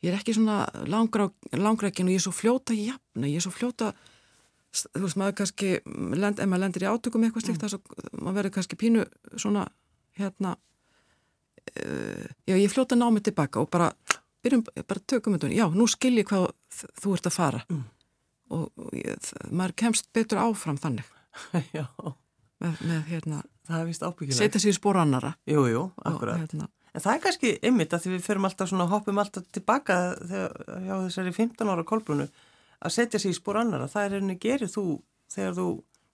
ég 0.00 0.12
er 0.12 0.18
ekki 0.18 0.34
svona 0.36 0.62
langrækin 0.88 2.08
og 2.08 2.14
ég 2.14 2.20
er 2.20 2.24
svo 2.24 2.32
fljóta 2.34 2.76
jafna, 2.76 3.28
ég 3.28 3.40
er 3.40 3.44
svo 3.44 3.52
fljóta 3.54 3.92
þú 4.70 5.02
veist 5.04 5.18
maður 5.18 5.36
kannski 5.40 5.70
lend, 5.84 6.38
ef 6.38 6.46
maður 6.46 6.64
lendir 6.64 6.86
í 6.86 6.90
átökum 6.90 7.26
eitthvað 7.26 7.46
slíkt 7.46 7.58
mm. 7.58 7.68
þess 7.68 7.78
að 7.78 8.20
maður 8.20 8.36
verður 8.38 8.54
kannski 8.56 8.78
pínu 8.78 9.06
svona 9.34 9.66
hérna 10.18 10.54
uh, 10.54 12.26
já, 12.46 12.54
ég 12.54 12.70
fljóta 12.72 12.98
ná 12.98 13.08
mig 13.10 13.24
tilbaka 13.26 13.62
og 13.62 13.70
bara, 13.72 13.90
byrjum, 14.44 14.64
bara 14.80 15.06
tökum 15.10 15.36
þetta, 15.36 15.52
já, 15.54 15.66
nú 15.74 15.88
skil 15.90 16.14
ég 16.20 16.28
hvað 16.30 16.50
þú 17.02 17.16
ert 17.16 17.30
að 17.30 17.36
fara. 17.36 17.62
Mm. 17.70 17.84
og, 18.56 18.66
og 18.78 18.96
ég, 18.96 19.30
maður 19.50 19.76
kemst 19.84 20.10
betur 20.14 20.42
áfram 20.42 20.78
þannig. 20.80 21.06
Já. 21.76 21.86
Með, 22.60 22.80
með 22.84 23.04
hérna 23.08 23.38
setja 24.34 24.60
sér 24.60 24.74
spór 24.74 24.98
annara 25.00 25.30
jú, 25.48 25.62
jú, 25.70 25.84
akkurat. 26.02 26.34
og, 26.34 26.40
hérna, 26.42 26.66
en 26.94 27.04
það 27.04 27.14
er 27.14 27.22
kannski 27.24 27.52
ymmit 27.70 27.92
að 27.94 28.04
því 28.04 28.14
við 28.14 28.26
förum 28.26 28.48
alltaf 28.48 28.70
svona 28.70 28.88
hoppum 28.90 29.18
alltaf 29.22 29.46
tilbaka 29.52 29.98
þegar, 30.20 30.56
hjá 30.86 30.94
þessari 31.06 31.32
15 31.32 31.72
ára 31.72 31.84
kolbrunu 31.84 32.28
að 32.80 32.96
setja 32.96 33.20
sér 33.20 33.34
í 33.34 33.38
spór 33.38 33.60
annara 33.62 33.88
það 33.88 34.06
er 34.06 34.18
einnig 34.20 34.40
gerir 34.40 34.70
þú 34.72 34.84
þegar 35.30 35.56
þú 35.58 35.68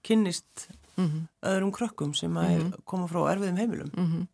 kynnist 0.06 0.68
mm 0.96 1.06
-hmm. 1.06 1.26
öðrum 1.42 1.72
krökkum 1.72 2.14
sem 2.14 2.30
mm 2.30 2.38
-hmm. 2.38 2.84
koma 2.84 3.06
frá 3.06 3.32
erfiðum 3.32 3.56
heimilum 3.56 3.90
mm 3.96 4.06
-hmm. 4.06 4.26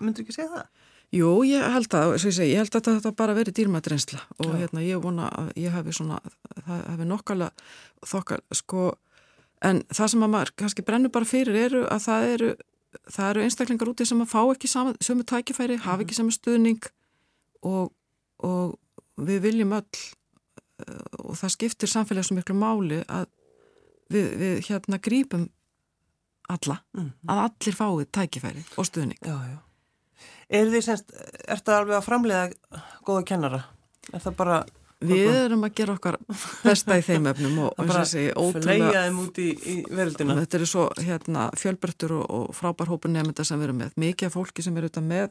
Myndur 0.00 0.22
ekki 0.22 0.32
segja 0.32 0.50
það? 0.50 0.66
Jú, 1.10 1.30
ég 1.42 1.72
held 1.74 1.90
það, 1.90 2.12
ég, 2.12 2.34
segi, 2.34 2.52
ég 2.52 2.60
held 2.60 2.76
að 2.78 2.88
þetta 2.94 3.10
bara 3.18 3.34
verið 3.34 3.56
dýrmættrensla 3.58 4.20
og 4.38 4.46
Já. 4.46 4.58
hérna 4.60 4.82
ég 4.86 5.02
vona 5.02 5.26
að 5.28 5.48
ég 5.58 5.72
hefi 5.74 5.92
svona, 5.92 6.20
það 6.66 6.84
hefi 6.86 7.06
nokkala 7.10 7.48
þokkal, 8.06 8.38
sko, 8.54 8.84
en 9.66 9.82
það 9.90 10.10
sem 10.12 10.22
að 10.22 10.30
maður 10.30 10.52
kannski 10.62 10.84
brennur 10.86 11.10
bara 11.10 11.24
fyrir 11.24 11.58
eru 11.64 11.82
að 11.90 12.04
það 12.04 12.26
eru, 12.34 12.50
það 13.10 13.30
eru 13.30 13.44
einstaklingar 13.44 13.90
úti 13.92 14.06
sem 14.08 14.22
að 14.22 14.32
fá 14.32 14.40
ekki 14.42 14.70
sama, 14.70 14.94
sömu 15.02 15.26
tækifæri, 15.28 15.78
hafa 15.84 16.04
ekki 16.04 16.16
mhm. 16.16 16.20
sama 16.20 16.36
stuðning 16.36 16.90
og, 17.66 17.92
og 18.46 18.76
við 19.20 19.44
viljum 19.46 19.76
öll 19.76 20.02
eh, 20.86 21.06
og 21.22 21.38
það 21.38 21.54
skiptir 21.56 21.92
samfélag 21.92 22.26
svo 22.26 22.38
miklu 22.38 22.56
máli 22.58 23.02
að 23.06 23.28
við, 24.10 24.28
við 24.40 24.62
hérna 24.68 25.00
grípum 25.02 25.48
alla, 26.50 26.80
mm 26.92 27.02
-hmm. 27.04 27.30
að 27.30 27.42
allir 27.46 27.76
fáið 27.78 28.06
tækifæri 28.12 28.64
og 28.76 28.86
stuðning. 28.86 29.18
Já, 29.22 29.36
já. 29.46 29.58
Er 30.50 30.66
þið 30.66 30.82
semst 30.82 31.12
ert 31.46 31.64
það 31.64 31.76
alveg 31.78 31.96
að 31.96 32.04
framlega 32.04 32.50
góða 33.06 33.24
kennara? 33.24 33.60
Er 34.12 34.20
það 34.20 34.36
bara... 34.36 34.64
Við 35.00 35.30
erum 35.32 35.62
að 35.64 35.76
gera 35.78 35.94
okkar 35.96 36.18
besta 36.60 36.98
í 37.00 37.04
þeim 37.04 37.30
efnum 37.30 37.60
og 37.64 37.78
eins 37.80 37.92
og 37.94 38.00
þessi 38.02 38.24
ótrúlega... 38.36 39.04
Þetta 40.42 40.58
eru 40.58 40.66
svo 40.68 40.88
hérna, 41.00 41.46
fjölbörtur 41.56 42.18
og, 42.18 42.26
og 42.36 42.50
frábær 42.58 42.90
hópur 42.92 43.12
nefnda 43.12 43.46
sem 43.48 43.60
við 43.62 43.70
erum 43.70 43.80
með. 43.80 43.94
Mikið 44.02 44.28
af 44.28 44.36
fólki 44.36 44.64
sem 44.66 44.76
eru 44.76 44.90
auðvitað 44.90 45.08
með 45.08 45.30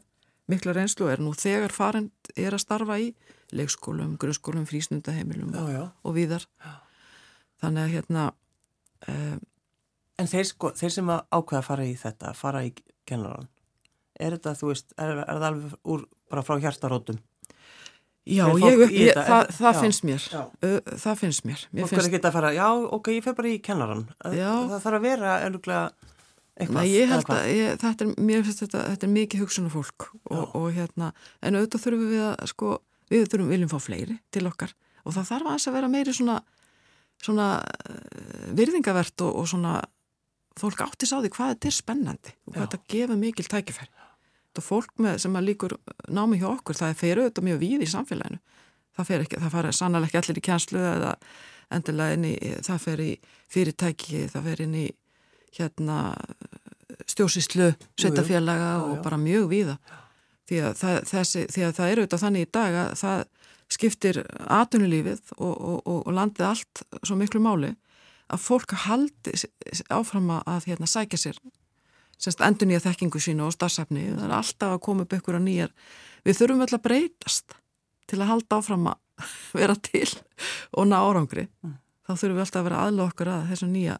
mikla 0.50 0.74
reynslu 0.74 1.10
er 1.12 1.22
nú 1.22 1.36
þegar 1.38 1.74
farind 1.74 2.32
er 2.34 2.56
að 2.58 2.64
starfa 2.64 2.98
í 3.02 3.12
leikskólum, 3.56 4.16
grunnskólum, 4.22 4.66
frísnundaheimilum 4.70 5.54
já, 5.54 5.64
já. 5.76 5.84
og 6.02 6.18
viðar. 6.18 6.46
Þannig 7.62 7.86
að 7.86 7.96
hérna... 7.96 8.26
Um, 9.08 9.40
en 10.20 10.30
þeir, 10.30 10.46
sko, 10.50 10.74
þeir 10.78 10.96
sem 10.98 11.10
ákveða 11.14 11.62
að 11.62 11.68
fara 11.70 11.88
í 11.88 11.96
þetta, 11.98 12.34
fara 12.38 12.66
í 12.68 12.74
kennaran, 13.10 13.50
er 14.20 14.36
þetta, 14.36 14.56
þú 14.60 14.72
veist, 14.74 14.94
er, 14.98 15.22
er 15.24 15.30
það 15.30 15.48
alveg 15.50 15.78
úr, 15.94 16.06
bara 16.32 16.46
frá 16.46 16.58
hjartarótum? 16.66 17.22
Já, 18.30 18.44
ég, 18.62 18.84
ég, 18.94 19.16
það, 19.16 19.52
það 19.58 19.80
finnst 19.80 20.04
mér. 20.06 20.26
Uh, 20.62 20.76
það 21.02 21.22
finnst 21.24 21.46
mér. 21.48 21.64
Fólk 21.80 21.96
er 21.98 22.10
ekki 22.10 22.20
að 22.22 22.36
fara, 22.36 22.52
já, 22.54 22.68
ok, 23.00 23.10
ég 23.16 23.26
fer 23.26 23.38
bara 23.38 23.50
í 23.50 23.58
kennaran 23.64 24.06
það 24.22 24.76
þarf 24.84 25.00
að 25.00 25.08
vera 25.08 25.38
enuglega 25.48 25.86
eitthvað 26.60 26.84
Nei, 26.84 26.92
ég 26.92 27.10
held 27.14 27.32
að 27.32 27.50
ég, 27.54 27.80
þetta 27.80 28.06
er, 28.06 28.14
mér 28.30 28.46
finnst 28.46 28.64
þetta, 28.66 28.84
þetta 28.92 29.08
er 29.08 29.14
mikið 29.16 29.44
hugsunum 29.46 29.74
fólk 29.74 30.10
og, 30.28 30.56
og 30.60 30.68
hérna, 30.76 31.12
en 31.40 31.58
auðvitað 31.58 31.86
þurfum 31.86 32.12
við 32.12 32.24
að 32.28 32.50
sko, 32.52 32.72
við 33.10 33.28
þurfum 33.32 33.54
viljum 33.54 33.72
fá 33.72 33.78
fleiri 33.82 34.18
til 34.36 34.46
okkar 34.50 34.76
og 35.06 35.16
það 35.16 35.30
þarf 35.32 35.54
að 35.56 35.78
vera 35.78 35.92
meiri 35.92 36.16
svona 36.16 36.42
svona 37.24 37.48
uh, 37.60 38.50
virðingavert 38.56 39.26
og, 39.26 39.40
og 39.42 39.48
svona 39.52 39.80
fólk 40.60 40.84
áttis 40.84 41.12
á 41.16 41.20
því 41.20 41.32
hvað 41.36 41.54
þetta 41.54 41.70
er 41.70 41.76
spennandi 41.76 42.36
og 42.36 42.54
hvað 42.54 42.62
já. 42.62 42.68
þetta 42.68 42.94
gefur 42.96 43.20
mikil 43.20 43.48
tækifæri 43.48 43.92
og 44.60 44.66
fólk 44.66 44.94
með, 45.02 45.20
sem 45.24 45.38
að 45.40 45.48
líkur 45.50 45.76
námi 46.12 46.40
hjá 46.42 46.50
okkur, 46.52 46.78
það 46.78 46.98
fer 47.00 47.22
auðvitað 47.22 47.48
mjög 47.48 47.62
víð 47.64 47.86
í 47.86 47.90
samfélaginu. 47.94 48.40
Það 49.00 49.10
fer 49.10 49.24
ekki, 49.26 49.40
það 49.40 49.56
fara 49.56 49.74
sannlega 49.76 50.10
ekki 50.10 50.20
allir 50.20 50.40
í 50.42 50.46
kjænslu 50.50 50.84
eða 50.90 51.14
endilega 51.76 52.18
inn 52.18 52.28
í, 52.28 52.36
það 52.66 52.84
fer 52.86 53.04
í 53.04 53.10
fyrirtæki, 53.54 54.24
það 54.34 54.50
fer 54.50 54.64
inn 54.66 54.78
í 54.80 54.86
hérna 55.56 55.98
stjósíslu, 57.10 57.72
sveitafélaga 58.00 58.72
og 58.84 59.02
bara 59.06 59.20
mjög 59.22 59.50
víða. 59.54 59.78
Því 60.50 60.64
að 60.66 60.80
það, 60.80 60.96
þessi, 61.12 61.44
því 61.54 61.66
að 61.68 61.76
það 61.78 61.92
er 61.92 62.02
auðvitað 62.02 62.24
þannig 62.24 62.46
í 62.46 62.52
dag 62.58 62.80
að 62.84 62.90
það 63.00 63.20
skiptir 63.70 64.20
atunulífið 64.50 65.22
og, 65.38 65.54
og, 65.54 65.78
og, 65.86 66.00
og 66.08 66.16
landið 66.18 66.48
allt 66.48 66.84
svo 67.04 67.18
miklu 67.20 67.42
máli 67.44 67.76
að 68.30 68.42
fólk 68.42 68.74
haldi 68.86 69.36
áfram 69.94 70.32
að 70.40 70.70
hérna, 70.70 70.90
sækja 70.90 71.20
sér 71.22 71.40
semst 72.20 72.44
endur 72.44 72.70
nýja 72.70 72.84
þekkingu 72.84 73.22
sínu 73.24 73.48
og 73.48 73.56
starfsefni 73.56 74.10
það 74.12 74.26
er 74.28 74.36
alltaf 74.40 74.76
að 74.76 74.84
koma 74.86 75.06
upp 75.06 75.16
ykkur 75.16 75.40
á 75.40 75.42
nýjar. 75.44 75.72
Við 76.28 76.42
þurfum 76.42 76.66
vel 76.66 76.76
að 76.76 76.84
breytast 76.88 77.56
til 78.10 78.20
að 78.20 78.32
halda 78.34 78.60
áfram 78.60 78.92
að 78.92 79.00
vera 79.62 79.80
til 79.90 80.08
og 80.76 80.92
ná 80.92 81.00
árangri. 81.00 81.48
Mm. 81.64 81.80
þá 82.08 82.14
þurfum 82.14 82.38
við 82.38 82.46
alltaf 82.46 82.62
að 82.62 82.70
vera 82.70 82.86
aðla 82.86 83.10
okkur 83.10 83.32
að 83.32 83.50
þessu 83.54 83.70
nýja, 83.70 83.98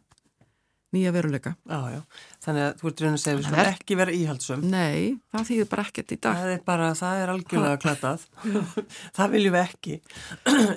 nýja 0.96 1.12
veruleika. 1.14 1.54
Já, 1.70 1.80
já. 1.94 2.00
Þannig 2.44 2.64
að 2.66 2.80
þú 2.80 2.90
ert 2.90 3.02
reyna 3.04 3.18
að 3.18 3.24
segja 3.24 3.40
við 3.40 3.58
er... 3.62 3.70
ekki 3.70 3.98
vera 4.00 4.16
íhaldsum 4.20 4.64
Nei, 4.66 5.18
það 5.32 5.46
þýðir 5.50 5.68
bara 5.72 5.84
ekkert 5.88 6.14
í 6.16 6.18
dag. 6.20 6.40
Það 6.40 6.54
er 6.54 6.64
bara, 6.66 6.88
það 7.00 7.20
er 7.24 7.34
algjörlega 7.34 7.82
klætað 7.84 8.24
það 9.18 9.36
viljum 9.36 9.56
við 9.56 9.62
ekki. 9.62 10.00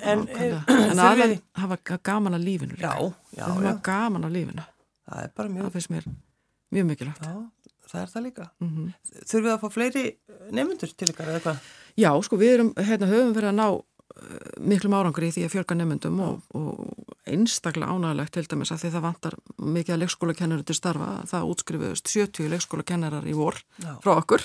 En, 0.00 0.28
eh, 0.28 0.60
en 0.76 1.02
aðeins 1.08 1.42
hafa 1.60 1.80
gaman 1.98 2.38
að 2.38 2.46
lífinu 2.48 2.78
líka. 2.78 2.94
Já, 2.94 3.40
já, 3.40 3.48
já. 3.66 3.74
Gaman 3.90 4.30
að 4.30 4.38
lífinu. 4.38 4.70
Það 5.04 5.26
er 5.26 5.34
bara 5.36 5.58
mjög 5.58 5.74
Það 5.74 6.22
mjög 6.72 6.86
mikilvægt. 6.90 7.24
Já, 7.24 7.34
það 7.90 8.02
er 8.02 8.12
það 8.12 8.26
líka. 8.26 8.50
Mm 8.60 8.70
-hmm. 8.70 8.92
Þurfum 9.24 9.46
við 9.46 9.54
að 9.54 9.60
fá 9.62 9.68
fleiri 9.70 10.04
nefnundur 10.50 10.94
til 10.96 11.08
ykkar 11.10 11.32
eða 11.32 11.40
hvað? 11.40 11.58
Já, 11.96 12.22
sko 12.22 12.36
við 12.36 12.54
erum, 12.54 12.72
hérna, 12.74 13.06
höfum 13.06 13.34
verið 13.34 13.48
að 13.48 13.58
ná 13.60 13.68
uh, 13.70 13.82
miklum 14.60 14.94
árangri 14.94 15.28
í 15.28 15.34
því 15.34 15.44
að 15.44 15.54
fjölga 15.54 15.74
nefnundum 15.74 16.20
og, 16.20 16.42
og 16.54 17.14
einstaklega 17.26 17.90
ánægilegt 17.90 18.32
til 18.32 18.46
dæmis 18.46 18.72
að 18.72 18.80
því 18.82 18.90
það 18.90 19.06
vantar 19.08 19.34
mikið 19.58 19.94
að 19.94 20.00
leikskólakennarar 20.02 20.64
til 20.64 20.74
starfa. 20.74 21.10
Það 21.26 21.48
útskrifuðust 21.50 22.08
70 22.08 22.48
leikskólakennarar 22.48 23.26
í 23.26 23.34
vor 23.34 23.56
Já. 23.78 23.98
frá 24.02 24.16
okkur 24.16 24.42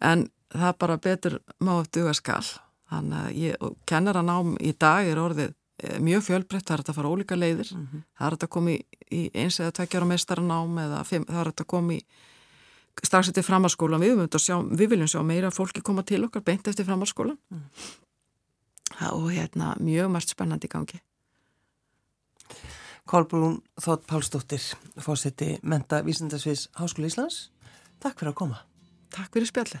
en 0.00 0.30
það 0.50 0.78
bara 0.78 0.96
betur 0.96 1.40
má 1.60 1.80
eftir 1.80 2.02
duga 2.02 2.14
skall. 2.14 2.46
Þannig 2.88 3.56
að 3.60 3.74
kennaranám 3.84 4.56
í 4.64 4.72
dag 4.72 5.04
er 5.04 5.18
orðið 5.20 5.52
Eh, 5.52 5.57
mjög 6.02 6.24
fjölbreytt, 6.26 6.66
það 6.66 6.74
er 6.74 6.82
að 6.82 6.96
fara 6.98 7.10
ólíka 7.12 7.36
leiðir. 7.38 7.70
Mm 7.74 7.86
-hmm. 7.86 8.02
það 8.18 8.26
er 8.26 8.36
að 8.36 8.48
koma 8.48 8.70
í, 8.70 8.78
í 9.10 9.20
eins 9.34 9.60
eða 9.60 9.74
tveggjar 9.78 10.04
á 10.06 10.10
mestaranám 10.10 10.78
eða 10.84 11.04
fimm, 11.04 11.24
það 11.28 11.40
er 11.40 11.52
að 11.52 11.66
koma 11.66 11.92
í 11.94 12.00
strax 13.04 13.28
eftir 13.28 13.46
framhalskólan 13.46 14.00
við, 14.00 14.16
við 14.74 14.88
viljum 14.90 15.08
sjá 15.08 15.22
meira 15.22 15.50
fólki 15.50 15.82
koma 15.82 16.02
til 16.02 16.24
okkar 16.24 16.42
beint 16.42 16.66
eftir 16.66 16.84
framhalskólan 16.84 17.38
mm. 17.50 17.64
og 19.12 19.30
hérna 19.30 19.76
mjög 19.78 20.10
margt 20.10 20.28
spennandi 20.28 20.68
gangi. 20.68 21.00
Kolbrún 23.06 23.62
Þótt 23.80 24.04
Pálsdóttir 24.06 24.60
fórseti 25.00 25.58
Menta 25.62 26.02
Vísindasviðs 26.02 26.68
Háskóla 26.74 27.06
Íslands. 27.06 27.50
Takk 28.00 28.18
fyrir 28.18 28.34
að 28.34 28.40
koma. 28.42 28.58
Takk 29.10 29.32
fyrir 29.32 29.46
spjalli 29.46 29.80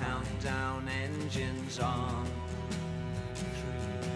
Countdown 0.00 0.88
engines 0.88 1.78
on. 1.78 2.26
Three, 3.34 4.10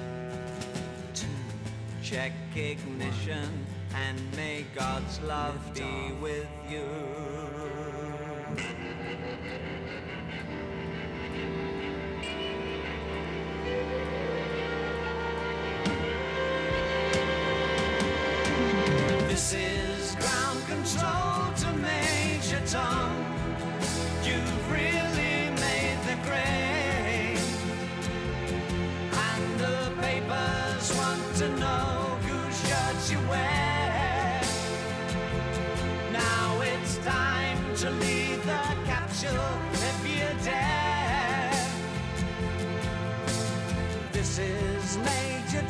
two, 1.15 1.27
check 2.03 2.33
ignition, 2.55 3.67
and 3.95 4.19
may 4.37 4.65
God's 4.75 5.21
love 5.23 5.59
be 5.75 6.13
with 6.21 6.49
you. 6.71 7.42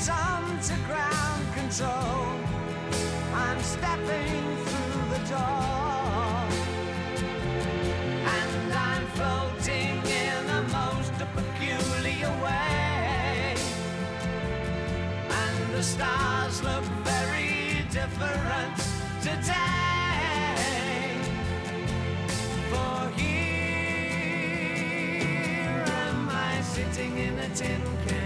Tom 0.06 0.58
to 0.58 0.74
ground 0.88 1.54
control. 1.54 2.40
I'm 3.34 3.60
stepping 3.60 4.56
through 4.64 5.02
the 5.14 5.28
door. 5.30 6.42
And 8.36 8.72
I'm 8.72 9.06
floating 9.14 10.02
in 10.04 10.50
a 10.50 10.62
most 10.72 11.12
peculiar 11.36 12.32
way. 12.42 13.54
And 15.30 15.74
the 15.74 15.82
stars 15.84 16.64
look 16.64 16.84
very 17.04 17.84
different 17.92 18.76
today. 19.22 19.81
Sitting 26.92 27.18
in 27.18 27.38
a 27.38 27.48
tin 27.54 27.80
can. 28.06 28.21